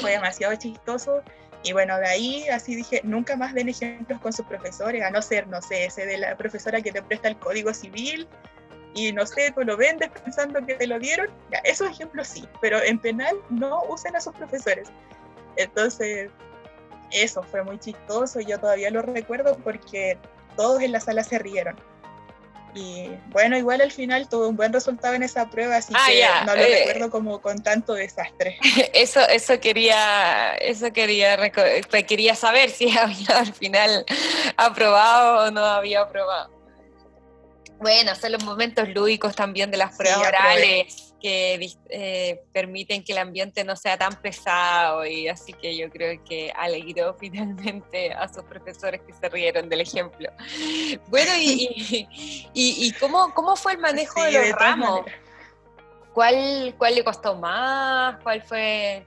[0.00, 1.22] Fue demasiado chistoso
[1.66, 5.20] y bueno, de ahí así dije, nunca más den ejemplos con sus profesores, a no
[5.20, 8.28] ser, no sé, ese de la profesora que te presta el código civil
[8.94, 11.28] y no sé, tú lo vendes pensando que te lo dieron.
[11.50, 14.88] Ya, esos ejemplos sí, pero en penal no usen a sus profesores.
[15.56, 16.30] Entonces,
[17.10, 20.18] eso fue muy chistoso, yo todavía lo recuerdo porque
[20.56, 21.76] todos en la sala se rieron.
[22.76, 26.46] Y bueno, igual al final tuve un buen resultado en esa prueba, así ah, que
[26.46, 28.58] no lo eh, recuerdo como con tanto desastre.
[28.92, 31.38] Eso, eso quería, eso quería,
[32.06, 34.04] quería saber si había al final
[34.56, 36.50] aprobado o no había aprobado.
[37.78, 43.18] Bueno, son los momentos lúdicos también de las pruebas orales que eh, permiten que el
[43.18, 48.44] ambiente no sea tan pesado y así que yo creo que alegró finalmente a sus
[48.44, 50.30] profesores que se rieron del ejemplo.
[51.08, 52.08] Bueno, ¿y,
[52.52, 55.02] y, cómo, cómo, fue el manejo de los ramos?
[56.12, 58.16] ¿Cuál, ¿Cuál le costó más?
[58.22, 59.04] ¿Cuál fue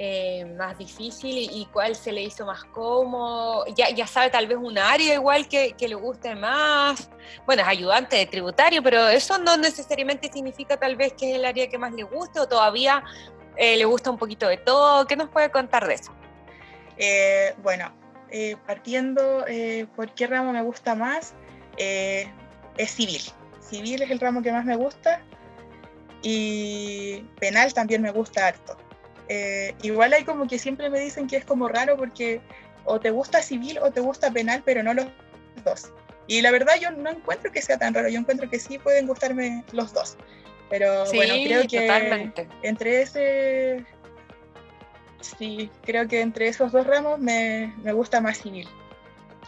[0.00, 3.64] eh, más difícil y, cuál se le hizo más cómodo.
[3.74, 7.10] Ya, ya sabe tal vez un área igual que, que, le guste más.
[7.44, 11.44] Bueno, es ayudante de tributario, pero eso no necesariamente significa tal vez que es el
[11.44, 13.02] área que más le guste o todavía
[13.56, 15.04] eh, le gusta un poquito de todo.
[15.04, 16.12] ¿Qué nos puede contar de eso?
[16.96, 17.92] Eh, bueno,
[18.68, 19.44] partiendo
[19.96, 21.34] por qué ramo me gusta más,
[21.76, 23.22] es civil.
[23.60, 25.20] Civil es el ramo que más me gusta
[26.22, 28.76] y penal también me gusta harto.
[29.28, 32.40] Eh, igual hay como que siempre me dicen que es como raro porque
[32.84, 35.06] o te gusta civil o te gusta penal, pero no los
[35.64, 35.92] dos.
[36.26, 39.06] Y la verdad yo no encuentro que sea tan raro, yo encuentro que sí pueden
[39.06, 40.16] gustarme los dos.
[40.70, 43.84] Pero bueno, creo que entre ese...
[45.20, 48.68] Sí, creo que entre esos dos ramos me, me, gusta más civil.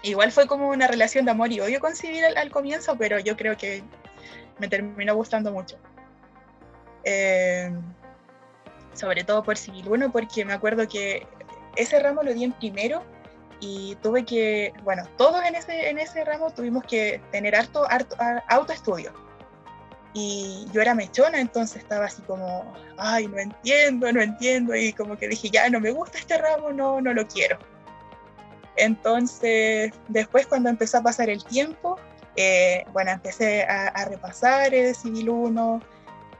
[0.02, 3.36] Igual fue como una relación de amor y odio con civil al, comienzo, pero yo
[3.36, 3.82] creo que
[4.58, 5.76] me terminó gustando mucho.
[7.04, 7.70] Eh,
[8.94, 9.84] sobre todo por civil.
[9.88, 11.26] Bueno, porque me acuerdo que
[11.76, 13.02] ese ramo lo di en primero
[13.60, 18.16] y tuve que, bueno, todos en ese, en ese ramo tuvimos que tener harto, harto
[18.48, 19.12] autoestudio.
[20.12, 25.16] Y yo era mechona, entonces estaba así como, ay, no entiendo, no entiendo, y como
[25.16, 27.58] que dije, ya no me gusta este ramo, no, no lo quiero.
[28.76, 31.96] Entonces, después cuando empezó a pasar el tiempo,
[32.36, 35.82] eh, bueno, empecé a, repasar el Civil 1,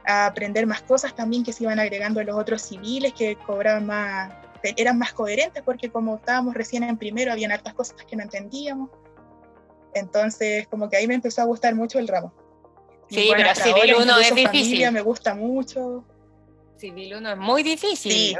[0.05, 4.33] a aprender más cosas también que se iban agregando los otros civiles que cobraban más,
[4.63, 8.89] eran más coherentes porque como estábamos recién en primero, habían hartas cosas que no entendíamos.
[9.93, 12.33] Entonces, como que ahí me empezó a gustar mucho el ramo.
[13.09, 14.91] Sí, pero Civil 1 es difícil.
[14.91, 16.05] Me gusta mucho.
[16.81, 18.35] Civil 1 es muy difícil.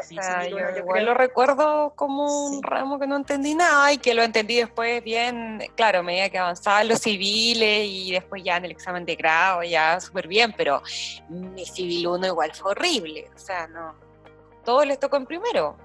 [0.50, 4.56] yo, igual lo recuerdo como un ramo que no entendí nada y que lo entendí
[4.56, 9.06] después bien, claro, a medida que avanzaban los civiles y después ya en el examen
[9.06, 10.82] de grado ya súper bien, pero
[11.30, 13.30] mi Civil 1 igual fue horrible.
[13.36, 13.94] O sea, no.
[14.66, 15.78] Todo les tocó en primero.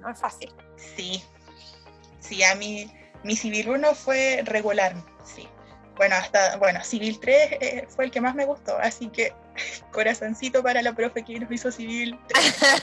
[0.00, 0.50] No es fácil.
[0.96, 1.22] Sí.
[2.20, 2.90] Sí, a mí
[3.22, 5.46] mi Civil 1 fue regular, sí.
[5.96, 9.34] Bueno, hasta, bueno, Civil 3 eh, fue el que más me gustó, así que
[9.90, 12.56] corazoncito para la profe que nos hizo Civil 3.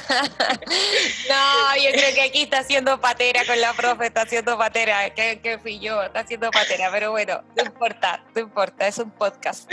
[1.29, 5.59] no, yo creo que aquí está haciendo patera con la profe, está haciendo patera, que,
[5.61, 9.71] fui yo, está haciendo patera, pero bueno, no importa, no importa, es un podcast.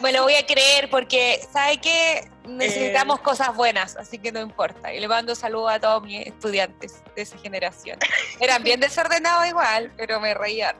[0.00, 2.28] Me lo voy a creer porque, ¿sabe qué?
[2.44, 3.22] Necesitamos eh.
[3.22, 4.92] cosas buenas, así que no importa.
[4.92, 7.98] Y le mando saludos a todos mis estudiantes de esa generación.
[8.40, 10.76] Eran bien desordenados igual, pero me reían.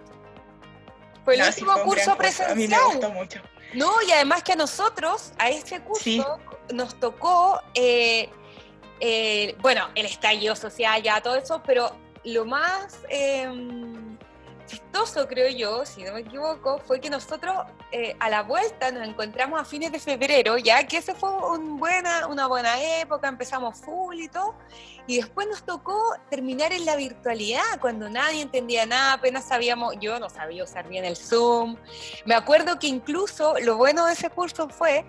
[1.25, 2.53] Fue el último curso presencial.
[2.53, 3.43] A mí me gustó mucho.
[3.75, 6.39] No, y además que a nosotros, a ese curso,
[6.73, 8.31] nos tocó, eh,
[9.01, 14.06] eh, bueno, el estallido social, ya todo eso, pero lo más em,
[14.67, 17.55] chistoso, creo yo, si no me equivoco, fue que nosotros
[17.93, 22.47] eh, a la vuelta nos encontramos a fines de febrero, ya que ese fue una
[22.47, 24.55] buena época, empezamos full y todo,
[25.07, 30.19] y después nos tocó terminar en la virtualidad, cuando nadie entendía nada, apenas sabíamos, yo
[30.19, 31.77] no sabía usar bien el Zoom.
[32.25, 35.05] Me acuerdo que incluso lo bueno de ese curso fue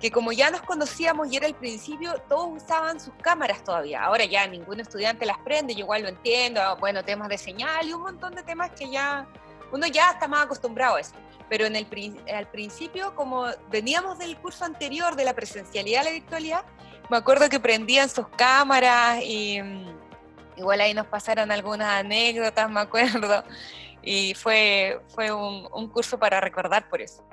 [0.00, 4.04] que como ya nos conocíamos y era el principio, todos usaban sus cámaras todavía.
[4.04, 7.92] Ahora ya ningún estudiante las prende, yo igual lo entiendo, bueno, temas de señal y
[7.92, 9.26] un montón de temas que ya
[9.72, 11.12] uno ya está más acostumbrado a eso.
[11.48, 11.86] Pero en el,
[12.34, 16.64] al principio, como veníamos del curso anterior de la presencialidad a la virtualidad,
[17.08, 19.86] me acuerdo que prendían sus cámaras y mm,
[20.56, 23.44] igual ahí nos pasaron algunas anécdotas, me acuerdo.
[24.02, 27.24] Y fue, fue un curso para recordar por eso.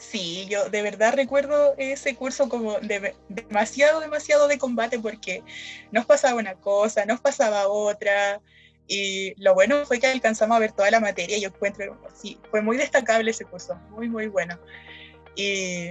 [0.00, 2.78] Sí, yo de verdad recuerdo ese curso como
[3.28, 5.44] demasiado, demasiado de combate porque
[5.92, 8.40] nos pasaba una cosa, nos pasaba otra.
[8.88, 11.38] Y lo bueno fue que alcanzamos a ver toda la materia.
[11.38, 14.58] Yo encuentro, sí, fue muy destacable ese curso, muy, muy bueno.
[15.36, 15.90] Y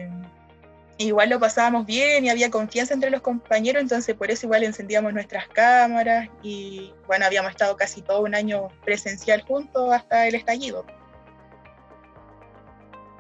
[0.98, 5.13] igual lo pasábamos bien y había confianza entre los compañeros, entonces por eso igual encendíamos
[5.13, 10.84] nuestras cámaras y bueno, habíamos estado casi todo un año presencial juntos hasta el estallido.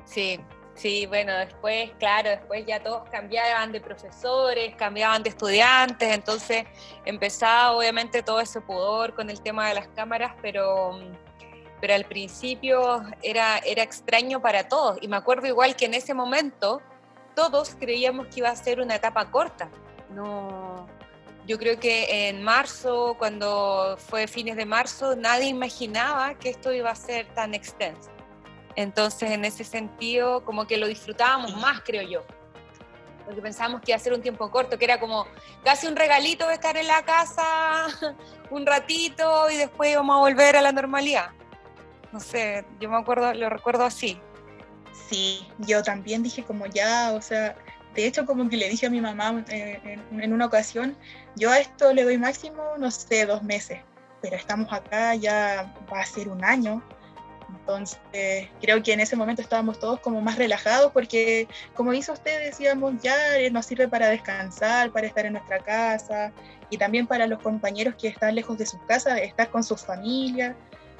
[0.03, 0.39] Sí,
[0.79, 6.63] Sí, bueno, después, claro, después ya todos cambiaban de profesores, cambiaban de estudiantes, entonces
[7.03, 10.97] empezaba obviamente todo ese pudor con el tema de las cámaras, pero,
[11.81, 14.99] pero al principio era, era extraño para todos.
[15.01, 16.81] Y me acuerdo igual que en ese momento
[17.35, 19.69] todos creíamos que iba a ser una etapa corta.
[20.11, 20.87] No,
[21.45, 26.89] yo creo que en marzo, cuando fue fines de marzo, nadie imaginaba que esto iba
[26.89, 28.11] a ser tan extenso.
[28.75, 32.23] Entonces, en ese sentido, como que lo disfrutábamos más, creo yo.
[33.25, 35.27] Porque pensábamos que iba a ser un tiempo corto, que era como
[35.63, 37.87] casi un regalito estar en la casa
[38.49, 41.29] un ratito y después íbamos a volver a la normalidad.
[42.11, 44.19] No sé, yo me acuerdo, lo recuerdo así.
[45.09, 47.55] Sí, yo también dije como ya, o sea,
[47.95, 50.95] de hecho como que le dije a mi mamá eh, en, una ocasión,
[51.35, 53.79] yo a esto le doy máximo, no sé, dos meses,
[54.21, 56.83] pero estamos acá, ya va a ser un año,
[57.49, 57.99] entonces,
[58.61, 63.01] creo que en ese momento estábamos todos como más relajados porque, como dice usted, decíamos,
[63.01, 63.15] ya
[63.51, 66.31] nos sirve para descansar, para estar en nuestra casa
[66.69, 70.55] y también para los compañeros que están lejos de sus casas, estar con sus familias.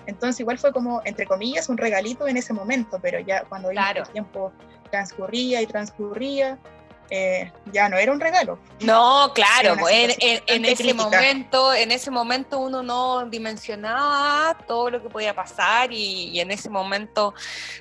[0.05, 3.77] Entonces, igual fue como, entre comillas, un regalito en ese momento, pero ya cuando el
[4.11, 4.51] tiempo
[4.89, 6.57] transcurría y transcurría,
[7.11, 8.59] eh, ya no era un regalo.
[8.81, 15.33] No, claro, en, ese momento, en ese momento uno no dimensionaba todo lo que podía
[15.35, 17.33] pasar y, en ese momento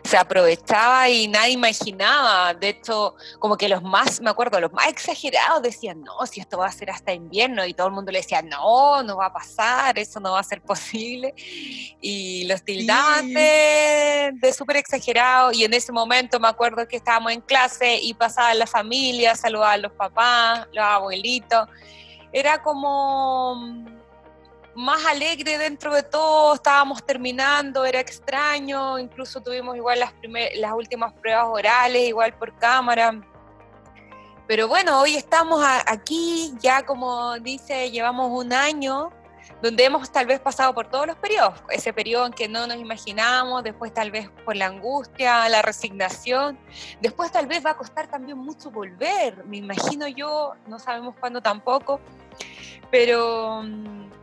[0.02, 2.54] se aprovechaba y nadie imaginaba.
[2.54, 6.58] De hecho, como que los más, me acuerdo, los más exagerados decían, no, si esto
[6.58, 9.32] va a ser hasta invierno y todo el mundo le decía, no, no va a
[9.32, 11.34] pasar, eso no va a ser posible.
[12.00, 17.32] Y los tildaban de, de súper exagerado y en ese momento me acuerdo que estábamos
[17.32, 21.68] en clase y pasaba la familia saludar a los papás, los abuelitos.
[22.32, 23.86] Era como
[24.74, 30.12] más alegre dentro de todo, estábamos terminando, era extraño, incluso tuvimos igual las,
[30.56, 33.20] las últimas pruebas orales, igual por cámara.
[34.46, 39.10] Pero bueno, hoy estamos aquí, ya como dice, llevamos un año
[39.62, 42.76] donde hemos tal vez pasado por todos los periodos, ese periodo en que no nos
[42.76, 46.58] imaginamos, después tal vez por la angustia, la resignación,
[47.00, 51.40] después tal vez va a costar también mucho volver, me imagino yo, no sabemos cuándo
[51.40, 52.00] tampoco,
[52.90, 53.62] pero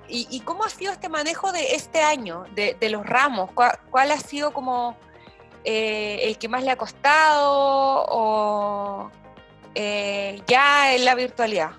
[0.08, 3.52] ¿y, cómo ha sido este manejo de este año, de, los ramos?
[3.52, 4.98] ¿Cuál, ha sido como
[5.64, 9.12] eh, el que más le ha costado o
[9.76, 11.72] eh, ya en la virtualidad?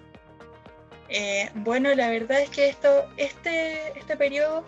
[1.08, 4.64] Eh, bueno, la verdad es que esto, este, este periodo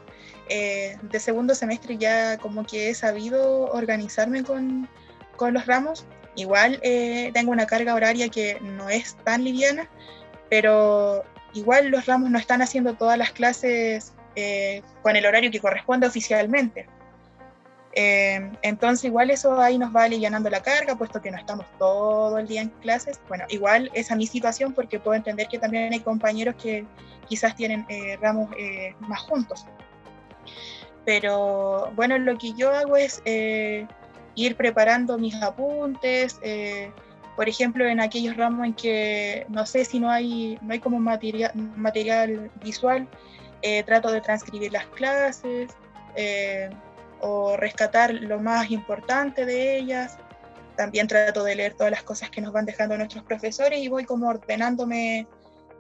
[0.49, 4.89] eh, de segundo semestre ya como que he sabido organizarme con,
[5.37, 6.07] con los ramos.
[6.37, 9.89] Igual eh, tengo una carga horaria que no es tan liviana,
[10.49, 14.13] pero igual los ramos no están haciendo todas las clases
[15.03, 16.87] con el horario que corresponde oficialmente.
[18.01, 22.39] Eh, entonces igual eso ahí nos va aliviando la carga, puesto que no estamos todo
[22.39, 23.21] el día en clases.
[23.27, 26.87] Bueno, igual esa es mi situación porque puedo entender que también hay compañeros que
[27.29, 29.67] quizás tienen eh, ramos eh, más juntos.
[31.05, 36.39] Pero bueno, lo que yo hago es ir preparando mis apuntes,
[37.35, 41.01] por ejemplo, en aquellos ramos en que no sé si no hay, no hay como
[41.01, 43.09] material, material visual,
[43.87, 45.75] trato de transcribir las clases
[47.21, 50.19] o rescatar lo más importante de ellas.
[50.77, 54.05] También trato de leer todas las cosas que nos van dejando nuestros profesores y voy
[54.05, 55.27] como ordenándome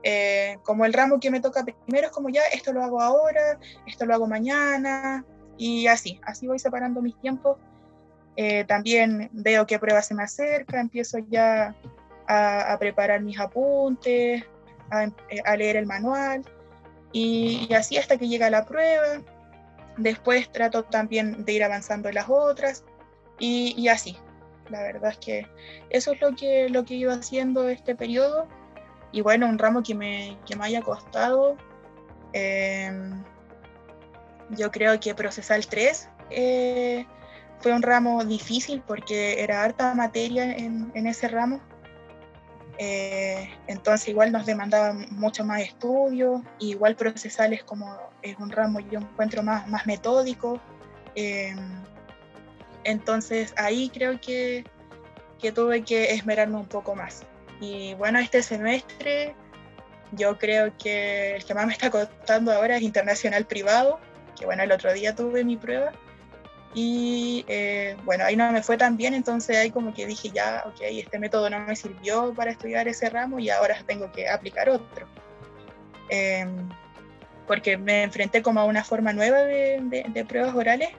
[0.03, 3.59] eh, como el ramo que me toca primero es como ya, esto lo hago ahora,
[3.87, 5.25] esto lo hago mañana
[5.57, 7.59] y así, así voy separando mis tiempos.
[8.37, 11.75] Eh, también veo qué prueba se me acerca, empiezo ya
[12.29, 14.45] a, preparar mis apuntes,
[14.91, 16.43] a, leer el manual
[17.11, 19.23] y así hasta que llega la prueba
[19.99, 22.85] Después trato también de ir avanzando en las otras
[23.39, 24.17] y, así.
[24.71, 25.47] La verdad es que
[25.91, 28.47] eso es lo que, lo que he ido haciendo este periodo.
[29.11, 31.57] Y bueno, un ramo que me, que me haya costado,
[32.33, 33.25] em,
[34.51, 37.07] yo creo que Procesal 3 eh,
[37.61, 41.61] fue un ramo difícil porque era harta materia en, en ese ramo.
[42.79, 49.01] Eh, entonces igual nos demandaban mucho más estudio, igual procesales como es un ramo yo
[49.01, 50.61] encuentro más, más metódico.
[51.15, 51.55] Eh,
[52.85, 54.65] entonces ahí creo que,
[55.41, 57.25] que tuve que esmerarme un poco más.
[57.61, 59.35] Y bueno, este semestre
[60.13, 63.99] yo creo que el que más me está costando ahora es internacional privado,
[64.39, 65.93] que bueno, el otro día tuve mi prueba
[66.75, 70.65] y eh, bueno, ahí no me fue tan bien, entonces ahí como que dije, ya,
[70.67, 74.69] ok, este método no me sirvió para estudiar ese ramo y ahora tengo que aplicar
[74.69, 75.07] otro.
[76.11, 76.69] Em,
[77.47, 80.91] porque me enfrenté como a una forma nueva de, de, pruebas orales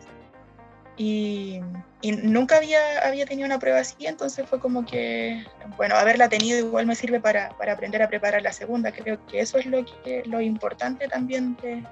[0.98, 1.62] y,
[2.02, 5.46] y, nunca había, había tenido una prueba así, entonces fue como que,
[5.78, 8.92] bueno, haberla tenido igual me sirve para, para aprender a preparar la segunda.
[8.92, 11.84] Creo que eso es lo, que, lo importante también de,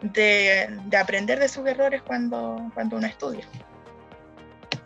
[0.00, 3.46] de, aprender de sus errores cuando, cuando uno estudia.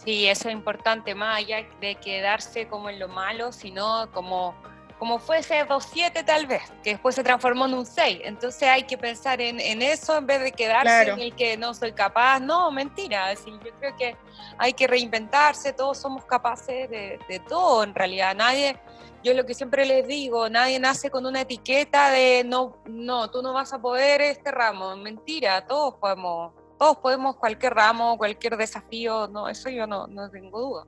[0.05, 4.55] Sí, eso es importante, más allá de quedarse como en lo malo, sino como,
[4.99, 8.21] como fuese 2-7 tal vez, que después se transformó en un 6.
[8.25, 11.73] Entonces hay que pensar en, en eso en vez de quedarse en el que no
[11.73, 12.41] soy capaz.
[12.41, 13.33] No, mentira.
[13.35, 14.17] yo creo que
[14.59, 18.35] hay que reinventarse, todos somos capaces de, de todo en realidad.
[18.35, 18.77] Nadie,
[19.23, 23.43] yo lo que siempre les digo, nadie nace con una etiqueta de no, no, tú
[23.43, 24.97] no vas a poder este ramo.
[24.97, 30.61] Mentira, todos podemos, todos podemos cualquier ramo, cualquier desafío, no, eso yo no, no tengo
[30.61, 30.87] duda.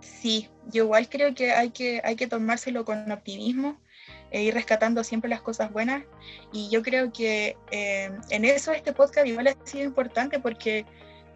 [0.00, 3.78] Sí, yo igual creo que hay que, hay que tomárselo con optimismo
[4.30, 6.04] e ir rescatando siempre las cosas buenas.
[6.52, 10.84] Y yo creo que eh, en eso este podcast igual ha sido importante porque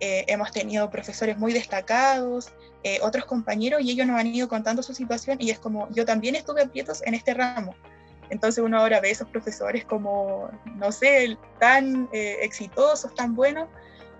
[0.05, 2.51] eh, hemos tenido profesores muy destacados,
[2.83, 6.05] eh, otros compañeros, y ellos nos han ido contando su situación y es como, yo
[6.05, 7.77] también estuve aprietos en este ramo.
[8.29, 13.69] Entonces uno ahora ve esos profesores como, no sé, tan eh, exitosos, tan buenos,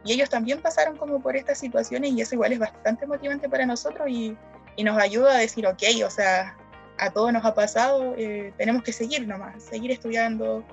[0.05, 3.67] y ellos también pasaron como por estas situaciones y eso igual es bastante motivante para
[3.67, 4.37] nosotros y,
[4.77, 6.57] y nos ayuda a decir, ok, o sea,
[6.97, 8.15] a todos nos ha pasado,
[8.57, 10.65] tenemos que seguir nomás, seguir estudiando,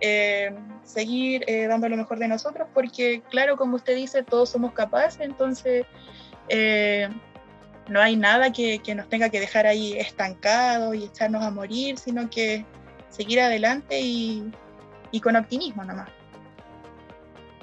[0.00, 4.72] eh, seguir eh, dando lo mejor de nosotros, porque claro, como usted dice, todos somos
[4.72, 5.86] capaces, entonces
[6.48, 7.08] eh,
[7.88, 12.28] no hay nada que, nos tenga que dejar ahí estancados y echarnos a morir, sino
[12.28, 12.64] que
[13.08, 14.52] seguir adelante y,
[15.10, 16.08] y con optimismo nomás.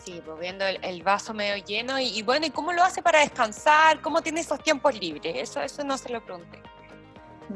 [0.04, 3.22] Sí, pues viendo el, vaso medio lleno y, y, bueno, ¿y cómo lo hace para
[3.22, 4.02] descansar?
[4.02, 5.34] ¿Cómo tiene esos tiempos libres?
[5.38, 6.62] Eso, eso no se lo pregunté.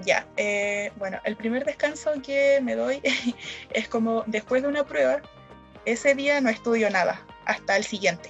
[0.03, 3.01] Ya, eh, bueno, el primer descanso que me doy
[3.73, 5.21] es como después de una prueba,
[5.85, 8.29] ese día no estudio nada, hasta el siguiente,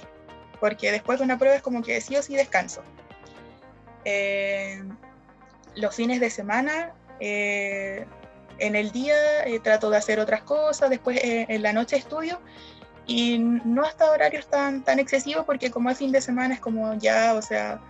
[0.60, 2.82] porque después de una prueba es como que sí o sí descanso.
[4.04, 4.82] Eh,
[5.74, 8.06] los fines de semana, eh,
[8.58, 9.14] en el día
[9.62, 12.40] trato de hacer otras cosas, después en la noche estudio
[13.06, 16.94] y no hasta horarios tan, tan excesivos porque como es fin de semana es como
[16.94, 17.80] ya, o sea,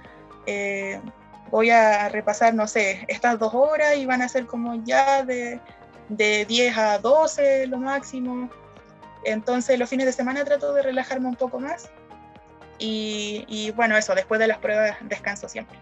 [1.50, 5.60] voy a repasar, no sé, estas dos horas y van a ser como ya de,
[6.08, 8.50] de 10 a 12 lo máximo.
[9.24, 11.90] Entonces los fines de semana trato de relajarme un poco más.
[12.80, 15.76] Y, bueno, eso, después de las pruebas descanso siempre.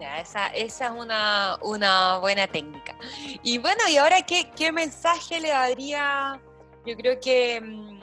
[0.00, 2.94] Ya, esa, esa es una, una, buena técnica.
[3.42, 6.40] Y bueno, ¿y ahora qué, qué mensaje le daría?
[6.86, 8.00] Yo creo que mm,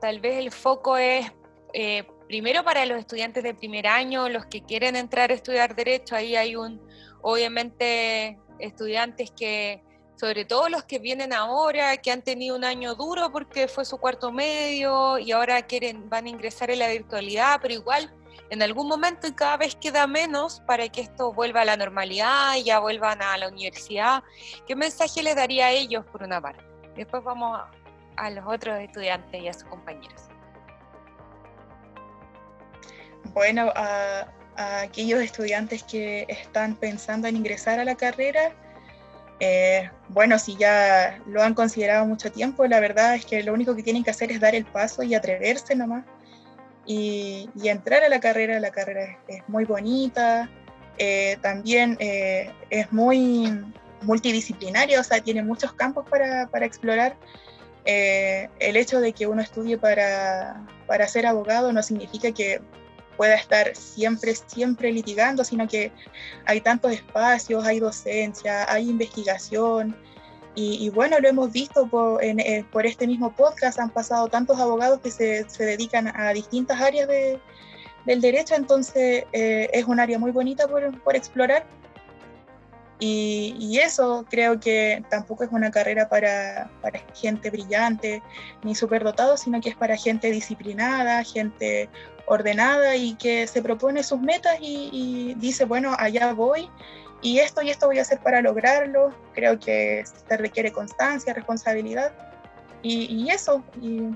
[0.00, 1.30] tal vez el foco es
[1.72, 2.04] eh,
[2.34, 6.34] primero para los estudiantes de primer año, los que quieren entrar a estudiar derecho, ahí
[6.34, 6.84] hay un,
[7.22, 9.84] obviamente, estudiantes que,
[10.16, 13.98] sobre todo los que vienen ahora, que han tenido un año duro porque fue su
[13.98, 18.12] cuarto medio y ahora quieren, van a ingresar en la virtualidad, pero igual
[18.50, 22.56] en algún momento y cada vez queda menos para que esto vuelva a la normalidad
[22.56, 24.24] y ya vuelvan a la universidad.
[24.66, 26.64] ¿Qué mensaje les daría a ellos por una parte?
[26.96, 27.60] Después vamos
[28.16, 30.33] a los otros estudiantes y a sus compañeros
[33.34, 38.52] bueno, a, aquellos estudiantes que están pensando en ingresar a la carrera,
[39.40, 43.74] eh, bueno, si ya lo han considerado mucho tiempo, la verdad es que lo único
[43.74, 46.04] que tienen que hacer es dar el paso y atreverse nomás
[46.86, 48.60] y, entrar a la carrera.
[48.60, 50.48] La carrera es, muy bonita,
[50.98, 53.52] eh, también eh, es muy
[54.02, 57.16] multidisciplinaria, o sea, tiene muchos campos para, para explorar.
[57.84, 62.60] el hecho de que uno estudie para, para ser abogado no significa que
[63.16, 65.92] pueda estar siempre, siempre litigando, sino que
[66.46, 69.96] hay tantos espacios, hay docencia, hay investigación.
[70.56, 75.00] Y, bueno, lo hemos visto por, eh, por, este mismo podcast, han pasado tantos abogados
[75.00, 77.40] que se, se dedican a distintas áreas de,
[78.06, 81.66] del derecho, entonces eh, es un área muy bonita por, por explorar.
[83.00, 88.22] Y, y, eso creo que tampoco es una carrera para, para gente brillante
[88.62, 91.88] ni superdotado, sino que es para gente disciplinada, gente
[92.26, 96.70] ordenada y que se propone sus metas y, dice, bueno, allá voy
[97.20, 99.14] y esto y esto voy a hacer para lograrlo.
[99.34, 102.12] Creo que se requiere constancia, responsabilidad
[102.82, 103.62] y, eso.
[103.80, 104.10] Y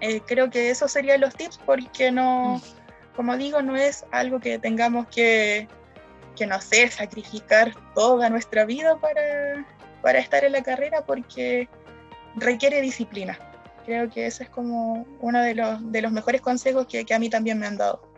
[0.00, 2.60] eh, creo que esos serían los tips porque no,
[3.16, 5.68] como digo, no es algo que tengamos que,
[6.34, 9.66] que no sé, sacrificar toda nuestra vida para,
[10.02, 11.68] para estar en la carrera porque
[12.36, 13.38] requiere disciplina.
[13.84, 17.18] Creo que ese es como uno de los, de los mejores consejos que, que a
[17.18, 18.14] mí también me han dado.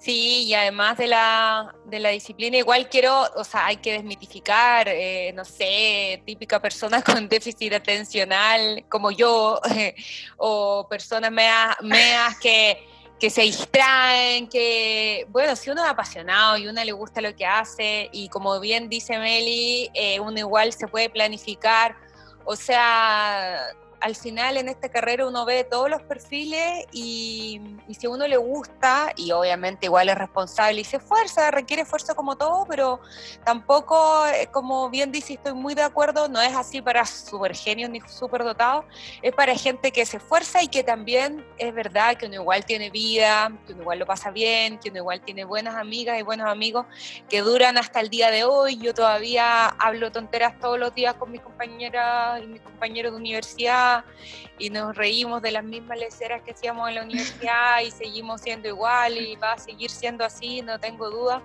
[0.00, 4.88] Sí, y además de la, de la disciplina, igual quiero, o sea, hay que desmitificar,
[4.88, 9.60] eh, no sé, típica persona con déficit atencional como yo,
[10.38, 12.82] o personas meas, meas que,
[13.20, 17.44] que se distraen, que, bueno, si uno es apasionado y uno le gusta lo que
[17.44, 21.94] hace, y como bien dice Meli, eh, uno igual se puede planificar,
[22.46, 23.60] o sea,
[24.00, 27.60] al final en esta carrera uno ve todos los perfiles y,
[27.98, 32.14] si a uno le gusta, y obviamente igual es responsable y se esfuerza, requiere esfuerzo
[32.14, 33.00] como todo, pero
[33.44, 37.90] tampoco, eh, como bien dice, estoy muy de acuerdo, no es así para super genios
[37.90, 38.84] ni super dotados,
[39.22, 42.90] es para gente que se esfuerza y que también es verdad que uno igual tiene
[42.90, 46.48] vida, que uno igual lo pasa bien, que uno igual tiene buenas amigas y buenos
[46.48, 46.86] amigos
[47.28, 48.78] que duran hasta el día de hoy.
[48.78, 53.89] Yo todavía hablo tonteras todos los días con mis compañeras y mis compañeros de universidad
[54.58, 58.68] y nos reímos de las mismas leceras que hacíamos en la universidad y seguimos siendo
[58.68, 61.42] igual y va a seguir siendo así, no tengo duda.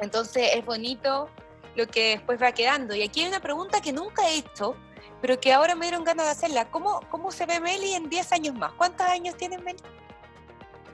[0.00, 1.28] Entonces es bonito
[1.76, 2.94] lo que después va quedando.
[2.94, 4.76] Y aquí hay una pregunta que nunca he hecho,
[5.20, 6.70] pero que ahora me dieron ganas de hacerla.
[6.70, 8.72] ¿Cómo, cómo se ve Meli en 10 años más?
[8.72, 9.80] ¿Cuántos años tiene Meli?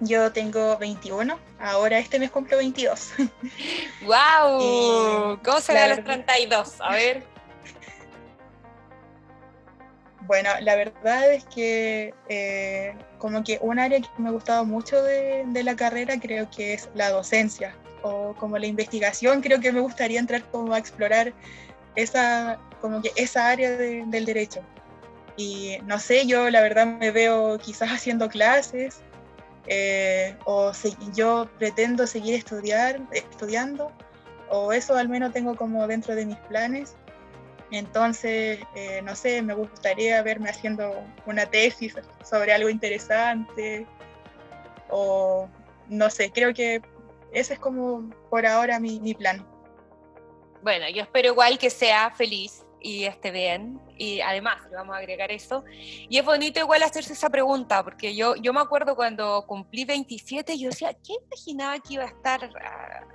[0.00, 3.12] Yo tengo 21, ahora este mes cumplo 22.
[4.02, 5.38] ¡Wow!
[5.44, 6.80] ¿Cómo se ve a los 32?
[6.80, 7.35] A ver.
[10.26, 15.00] Bueno, la verdad es que eh, como que un área que me ha gustado mucho
[15.02, 19.80] de, la carrera creo que es la docencia o como la investigación, creo que me
[19.80, 21.32] gustaría entrar como a explorar
[21.94, 24.62] esa, como que esa área del derecho.
[25.36, 29.02] Y no sé, yo la verdad me veo quizás haciendo clases
[29.68, 30.72] eh, o
[31.14, 33.92] yo pretendo seguir estudiar, estudiando
[34.48, 36.96] o eso al menos tengo como dentro de mis planes
[37.70, 41.94] entonces, eh, no sé, me gustaría verme haciendo una tesis
[42.24, 43.86] sobre algo interesante
[44.88, 45.48] o
[45.88, 46.80] no sé, creo que
[47.32, 49.44] ese es como por ahora mi, plan.
[50.62, 54.98] Bueno, yo espero igual que sea feliz y esté bien y además le vamos a
[54.98, 55.64] agregar eso.
[56.08, 60.58] Y es bonito igual hacerse esa pregunta, porque yo, yo me acuerdo cuando cumplí 27,
[60.58, 62.50] yo decía, ¿qué imaginaba que iba a estar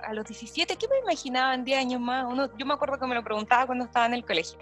[0.04, 0.76] a, los 17?
[0.76, 2.26] ¿Qué me imaginaba en 10 años más?
[2.28, 4.58] Uno, yo me acuerdo que me lo preguntaba cuando estaba en el colegio.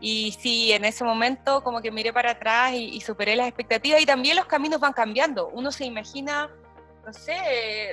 [0.00, 4.00] Y sí, en ese momento como que miré para atrás y, y superé las expectativas
[4.00, 5.48] y también los caminos van cambiando.
[5.48, 6.50] Uno se imagina
[7.04, 7.34] no sé,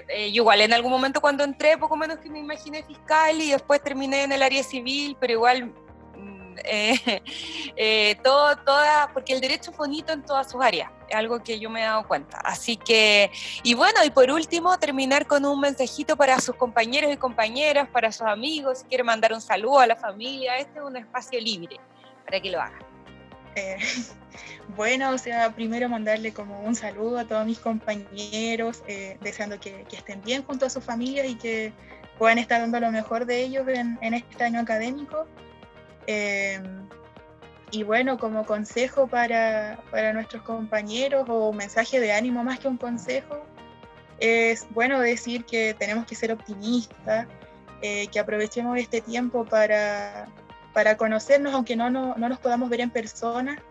[0.07, 3.81] eh, igual en algún momento cuando entré, poco menos que me imaginé fiscal y después
[3.81, 5.73] terminé en el área civil, pero igual
[6.63, 7.21] eh,
[7.75, 11.59] eh, todo, toda, porque el derecho es bonito en todas sus áreas, es algo que
[11.59, 12.37] yo me he dado cuenta.
[12.39, 13.31] Así que,
[13.63, 18.11] y bueno, y por último, terminar con un mensajito para sus compañeros y compañeras, para
[18.11, 21.77] sus amigos, si quiere mandar un saludo a la familia, este es un espacio libre
[22.25, 22.83] para que lo hagan.
[24.75, 29.85] Bueno, o sea, primero mandarle como un saludo a todos mis compañeros, eh, deseando que,
[29.91, 31.73] estén bien junto a su familia y que
[32.17, 35.27] puedan estar dando lo mejor de ellos en, este año académico.
[36.11, 36.87] Em,
[37.69, 39.77] y bueno, como consejo para,
[40.11, 43.45] nuestros compañeros o mensaje de ánimo más que un consejo,
[44.19, 47.27] es bueno decir que tenemos que ser optimistas,
[47.83, 50.27] eh, que aprovechemos este tiempo para,
[50.73, 53.61] para conocernos, aunque no, no, no nos podamos ver en persona,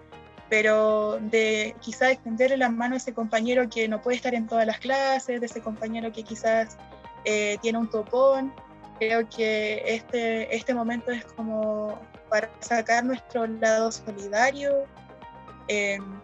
[0.49, 4.65] pero de quizás extenderle la mano a ese compañero que no puede estar en todas
[4.65, 6.79] las clases, de ese compañero que quizás
[7.25, 8.55] eh, tiene un topón.
[9.01, 14.87] Creo que este, este momento es como para sacar nuestro lado solidario
[15.69, 16.21] em,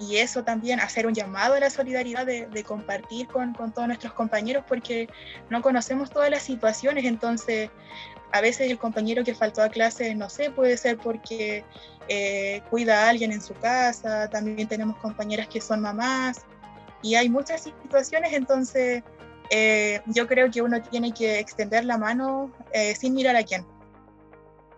[0.00, 3.88] y eso también, hacer un llamado a la solidaridad de, de compartir con, con, todos
[3.88, 5.08] nuestros compañeros porque
[5.50, 7.70] no conocemos todas las situaciones, entonces
[8.32, 11.64] a veces el compañero que faltó a clase, no sé, puede ser porque
[12.08, 16.42] eh, cuida a alguien en su casa, también tenemos compañeras que son mamás
[17.02, 19.02] y hay muchas situaciones, entonces
[19.50, 23.66] eh, yo creo que uno tiene que extender la mano eh, sin mirar a quién.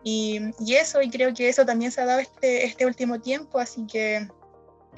[0.02, 3.58] Y, y, eso, y creo que eso también se ha dado este, este último tiempo,
[3.58, 4.28] así que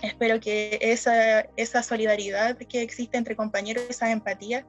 [0.00, 4.66] espero que esa, esa solidaridad que existe entre compañeros, esa empatía,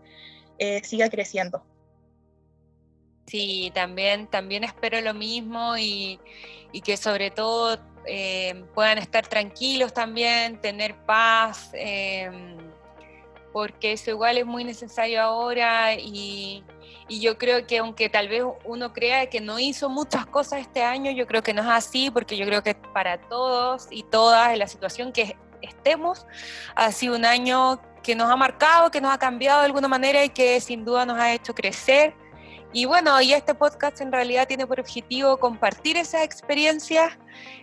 [0.84, 1.64] siga creciendo.
[3.28, 6.20] Sí, también, también espero lo mismo y,
[6.84, 12.58] que sobre todo eh, puedan estar tranquilos también, tener paz, em,
[13.54, 16.64] porque eso igual es muy necesario ahora y,
[17.10, 21.12] yo creo que aunque tal vez uno crea que no hizo muchas cosas este año,
[21.12, 24.60] yo creo que no es así, porque yo creo que para todos y todas en
[24.60, 26.26] la situación que estemos,
[26.76, 30.24] ha sido un año que nos ha marcado, que nos ha cambiado de alguna manera
[30.24, 32.14] y que sin duda nos ha hecho crecer
[32.76, 37.14] y bueno, y este podcast en realidad tiene por objetivo compartir esas experiencias,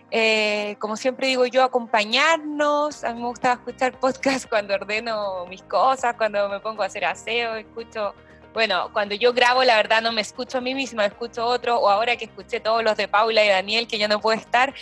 [0.09, 3.03] eh, como siempre digo yo, acompañarnos.
[3.03, 7.03] A mí me gusta escuchar podcasts cuando ordeno mis cosas, cuando me pongo a hacer
[7.03, 8.15] aseo, escucho,
[8.53, 11.89] bueno, cuando yo grabo la verdad no me escucho a mí misma, escucho otro, o
[11.89, 14.73] ahora que escuché todos los de Paula y Daniel, que ya no puedo estar.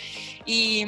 [0.44, 0.84] Y,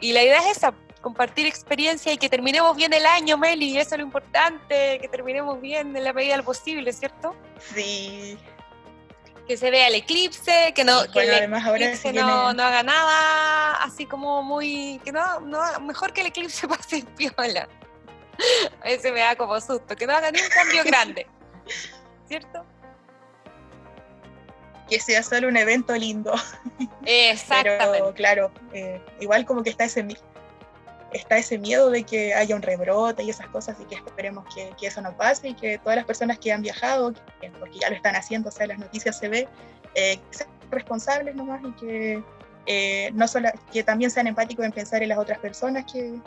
[0.00, 3.94] y la idea es esa, compartir experiencia y que terminemos bien el año, Meli, eso
[3.94, 7.36] es lo importante, que terminemos bien en la medida de lo posible, ¿cierto?
[7.74, 8.38] Sí,
[9.46, 15.12] que se vea el eclipse, que no, que no, haga nada así como muy, que
[15.12, 17.68] no, no, mejor que el eclipse pase en piola.
[18.80, 21.26] A veces me da como susto, que no haga ni un cambio grande,
[22.26, 22.64] ¿cierto?
[24.88, 26.34] Que sea solo un evento lindo.
[27.06, 27.92] Exactamente.
[27.92, 30.02] Pero claro, eh, igual como que está ese
[31.14, 34.72] está ese miedo de que haya un rebrote y esas cosas y que esperemos que,
[34.78, 37.14] que eso no pase y que todas las personas que han viajado,
[37.60, 39.48] porque ya lo están haciendo, o sea, las noticias se ve,
[39.94, 42.22] eh, sean responsables nomás y que,
[42.66, 46.18] eh, no solo, que también sean empáticos en pensar en las otras personas que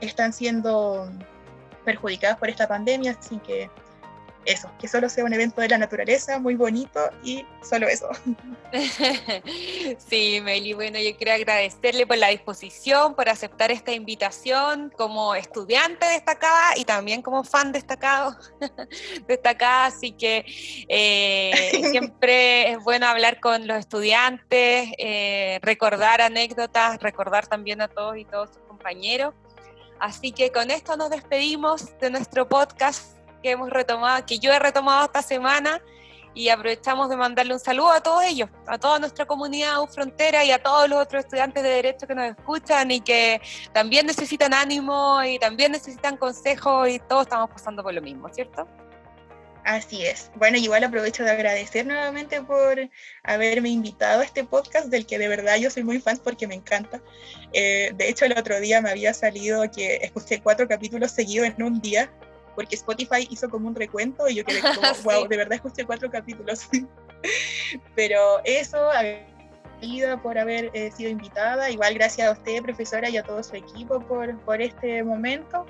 [0.00, 1.10] están siendo
[1.84, 3.70] perjudicadas por esta pandemia, así que
[4.44, 8.08] eso, que solo sea un evento de la naturaleza muy bonito y solo eso.
[9.98, 16.06] Sí, Meli, bueno, yo quiero agradecerle por la disposición, por aceptar esta invitación como estudiante
[16.06, 18.36] destacada y también como fan destacado,
[19.26, 20.44] destacada, así que
[20.88, 28.16] eh, siempre es bueno hablar con los estudiantes, eh, recordar anécdotas, recordar también a todos
[28.16, 29.34] y todos sus compañeros.
[29.98, 34.58] Así que con esto nos despedimos de nuestro podcast que hemos retomado, que yo he
[34.58, 35.80] retomado esta semana
[36.34, 40.50] y aprovechamos de mandarle un saludo a todos ellos, a toda nuestra comunidad Frontera y
[40.52, 43.40] a todos los otros estudiantes de Derecho que nos escuchan y que
[43.72, 48.68] también necesitan ánimo y también necesitan consejos y todos estamos pasando por lo mismo, ¿cierto?
[49.64, 50.30] Así es.
[50.36, 52.78] Bueno, igual aprovecho de agradecer nuevamente por
[53.22, 56.54] haberme invitado a este podcast del que de verdad yo soy muy fan porque me
[56.54, 57.02] encanta.
[57.52, 61.62] Eh, de hecho, el otro día me había salido que escuché cuatro capítulos seguidos en
[61.62, 62.10] un día
[62.54, 66.10] porque Spotify hizo como un recuento y yo quedé como, wow, de verdad escuché cuatro
[66.10, 66.68] capítulos.
[67.94, 71.70] Pero eso, agradecida por haber eh, sido invitada.
[71.70, 75.66] Igual gracias a usted, profesora, y a todo su equipo por, por este momento.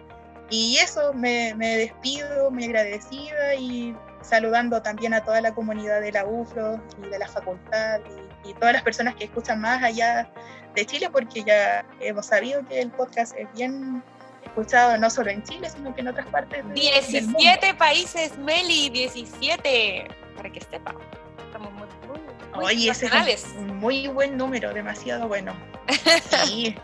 [0.50, 6.12] Y eso, me, me despido, muy agradecida y saludando también a toda la comunidad de
[6.12, 8.00] la UFRO y de la facultad
[8.44, 10.28] y, y, todas las personas que escuchan más allá
[10.74, 14.02] de Chile, porque ya hemos sabido que el podcast es bien
[14.44, 16.66] escuchado no solo en Chile, sino que en otras partes.
[16.68, 20.94] De, 17 países, Meli, 17, para que sepa.
[21.46, 22.18] Estamos muy, muy,
[22.54, 25.54] muy Oye, ese es un muy buen número, demasiado bueno.
[26.44, 26.76] Sí.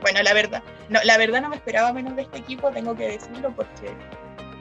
[0.00, 3.08] bueno, la verdad, no, la verdad no me esperaba menos de este equipo, tengo que
[3.08, 3.94] decirlo, porque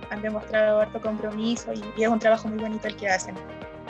[0.09, 3.35] han demostrado harto compromiso y, y es un trabajo muy bonito el que hacen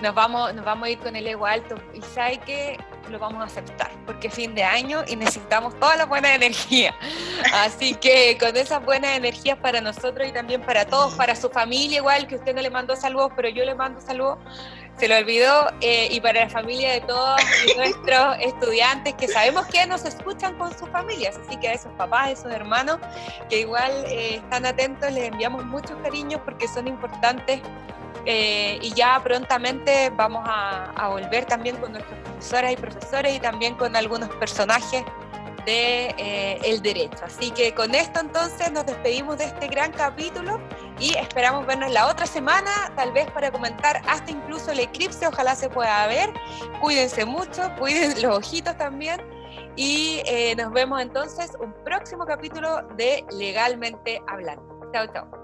[0.04, 2.78] nos vamos, nos vamos a ir con el ego alto y sabe que
[3.10, 6.94] lo vamos a aceptar porque es fin de año y necesitamos toda la buena energía.
[7.54, 12.00] Así que con esas buenas energías para nosotros y también para todos, para su familia
[12.00, 14.40] igual, que usted no le mandó saludos, pero yo le mando saludos,
[14.98, 17.42] se lo olvidó, eh, y para la familia de todos
[17.78, 22.28] nuestros estudiantes que sabemos que nos escuchan con sus familias, así que a esos papás,
[22.28, 22.98] a esos hermanos
[23.50, 27.62] que igual eh, están atentos, les enviamos muchos cariños porque son importantes
[28.26, 33.40] eh, y ya prontamente vamos a, a, volver también con nuestros profesoras y profesores y
[33.40, 35.04] también con algunos personajes
[35.66, 37.24] de eh, el derecho.
[37.24, 40.60] Así que con esto entonces nos despedimos de este gran capítulo
[41.00, 45.56] y esperamos vernos la otra semana, tal vez para comentar hasta incluso el eclipse, ojalá
[45.56, 46.32] se pueda ver.
[46.82, 49.22] Cuídense mucho, cuiden los ojitos también
[49.76, 54.64] y eh, nos vemos entonces un próximo capítulo de Legalmente Hablando.
[54.94, 55.43] Chao, chao.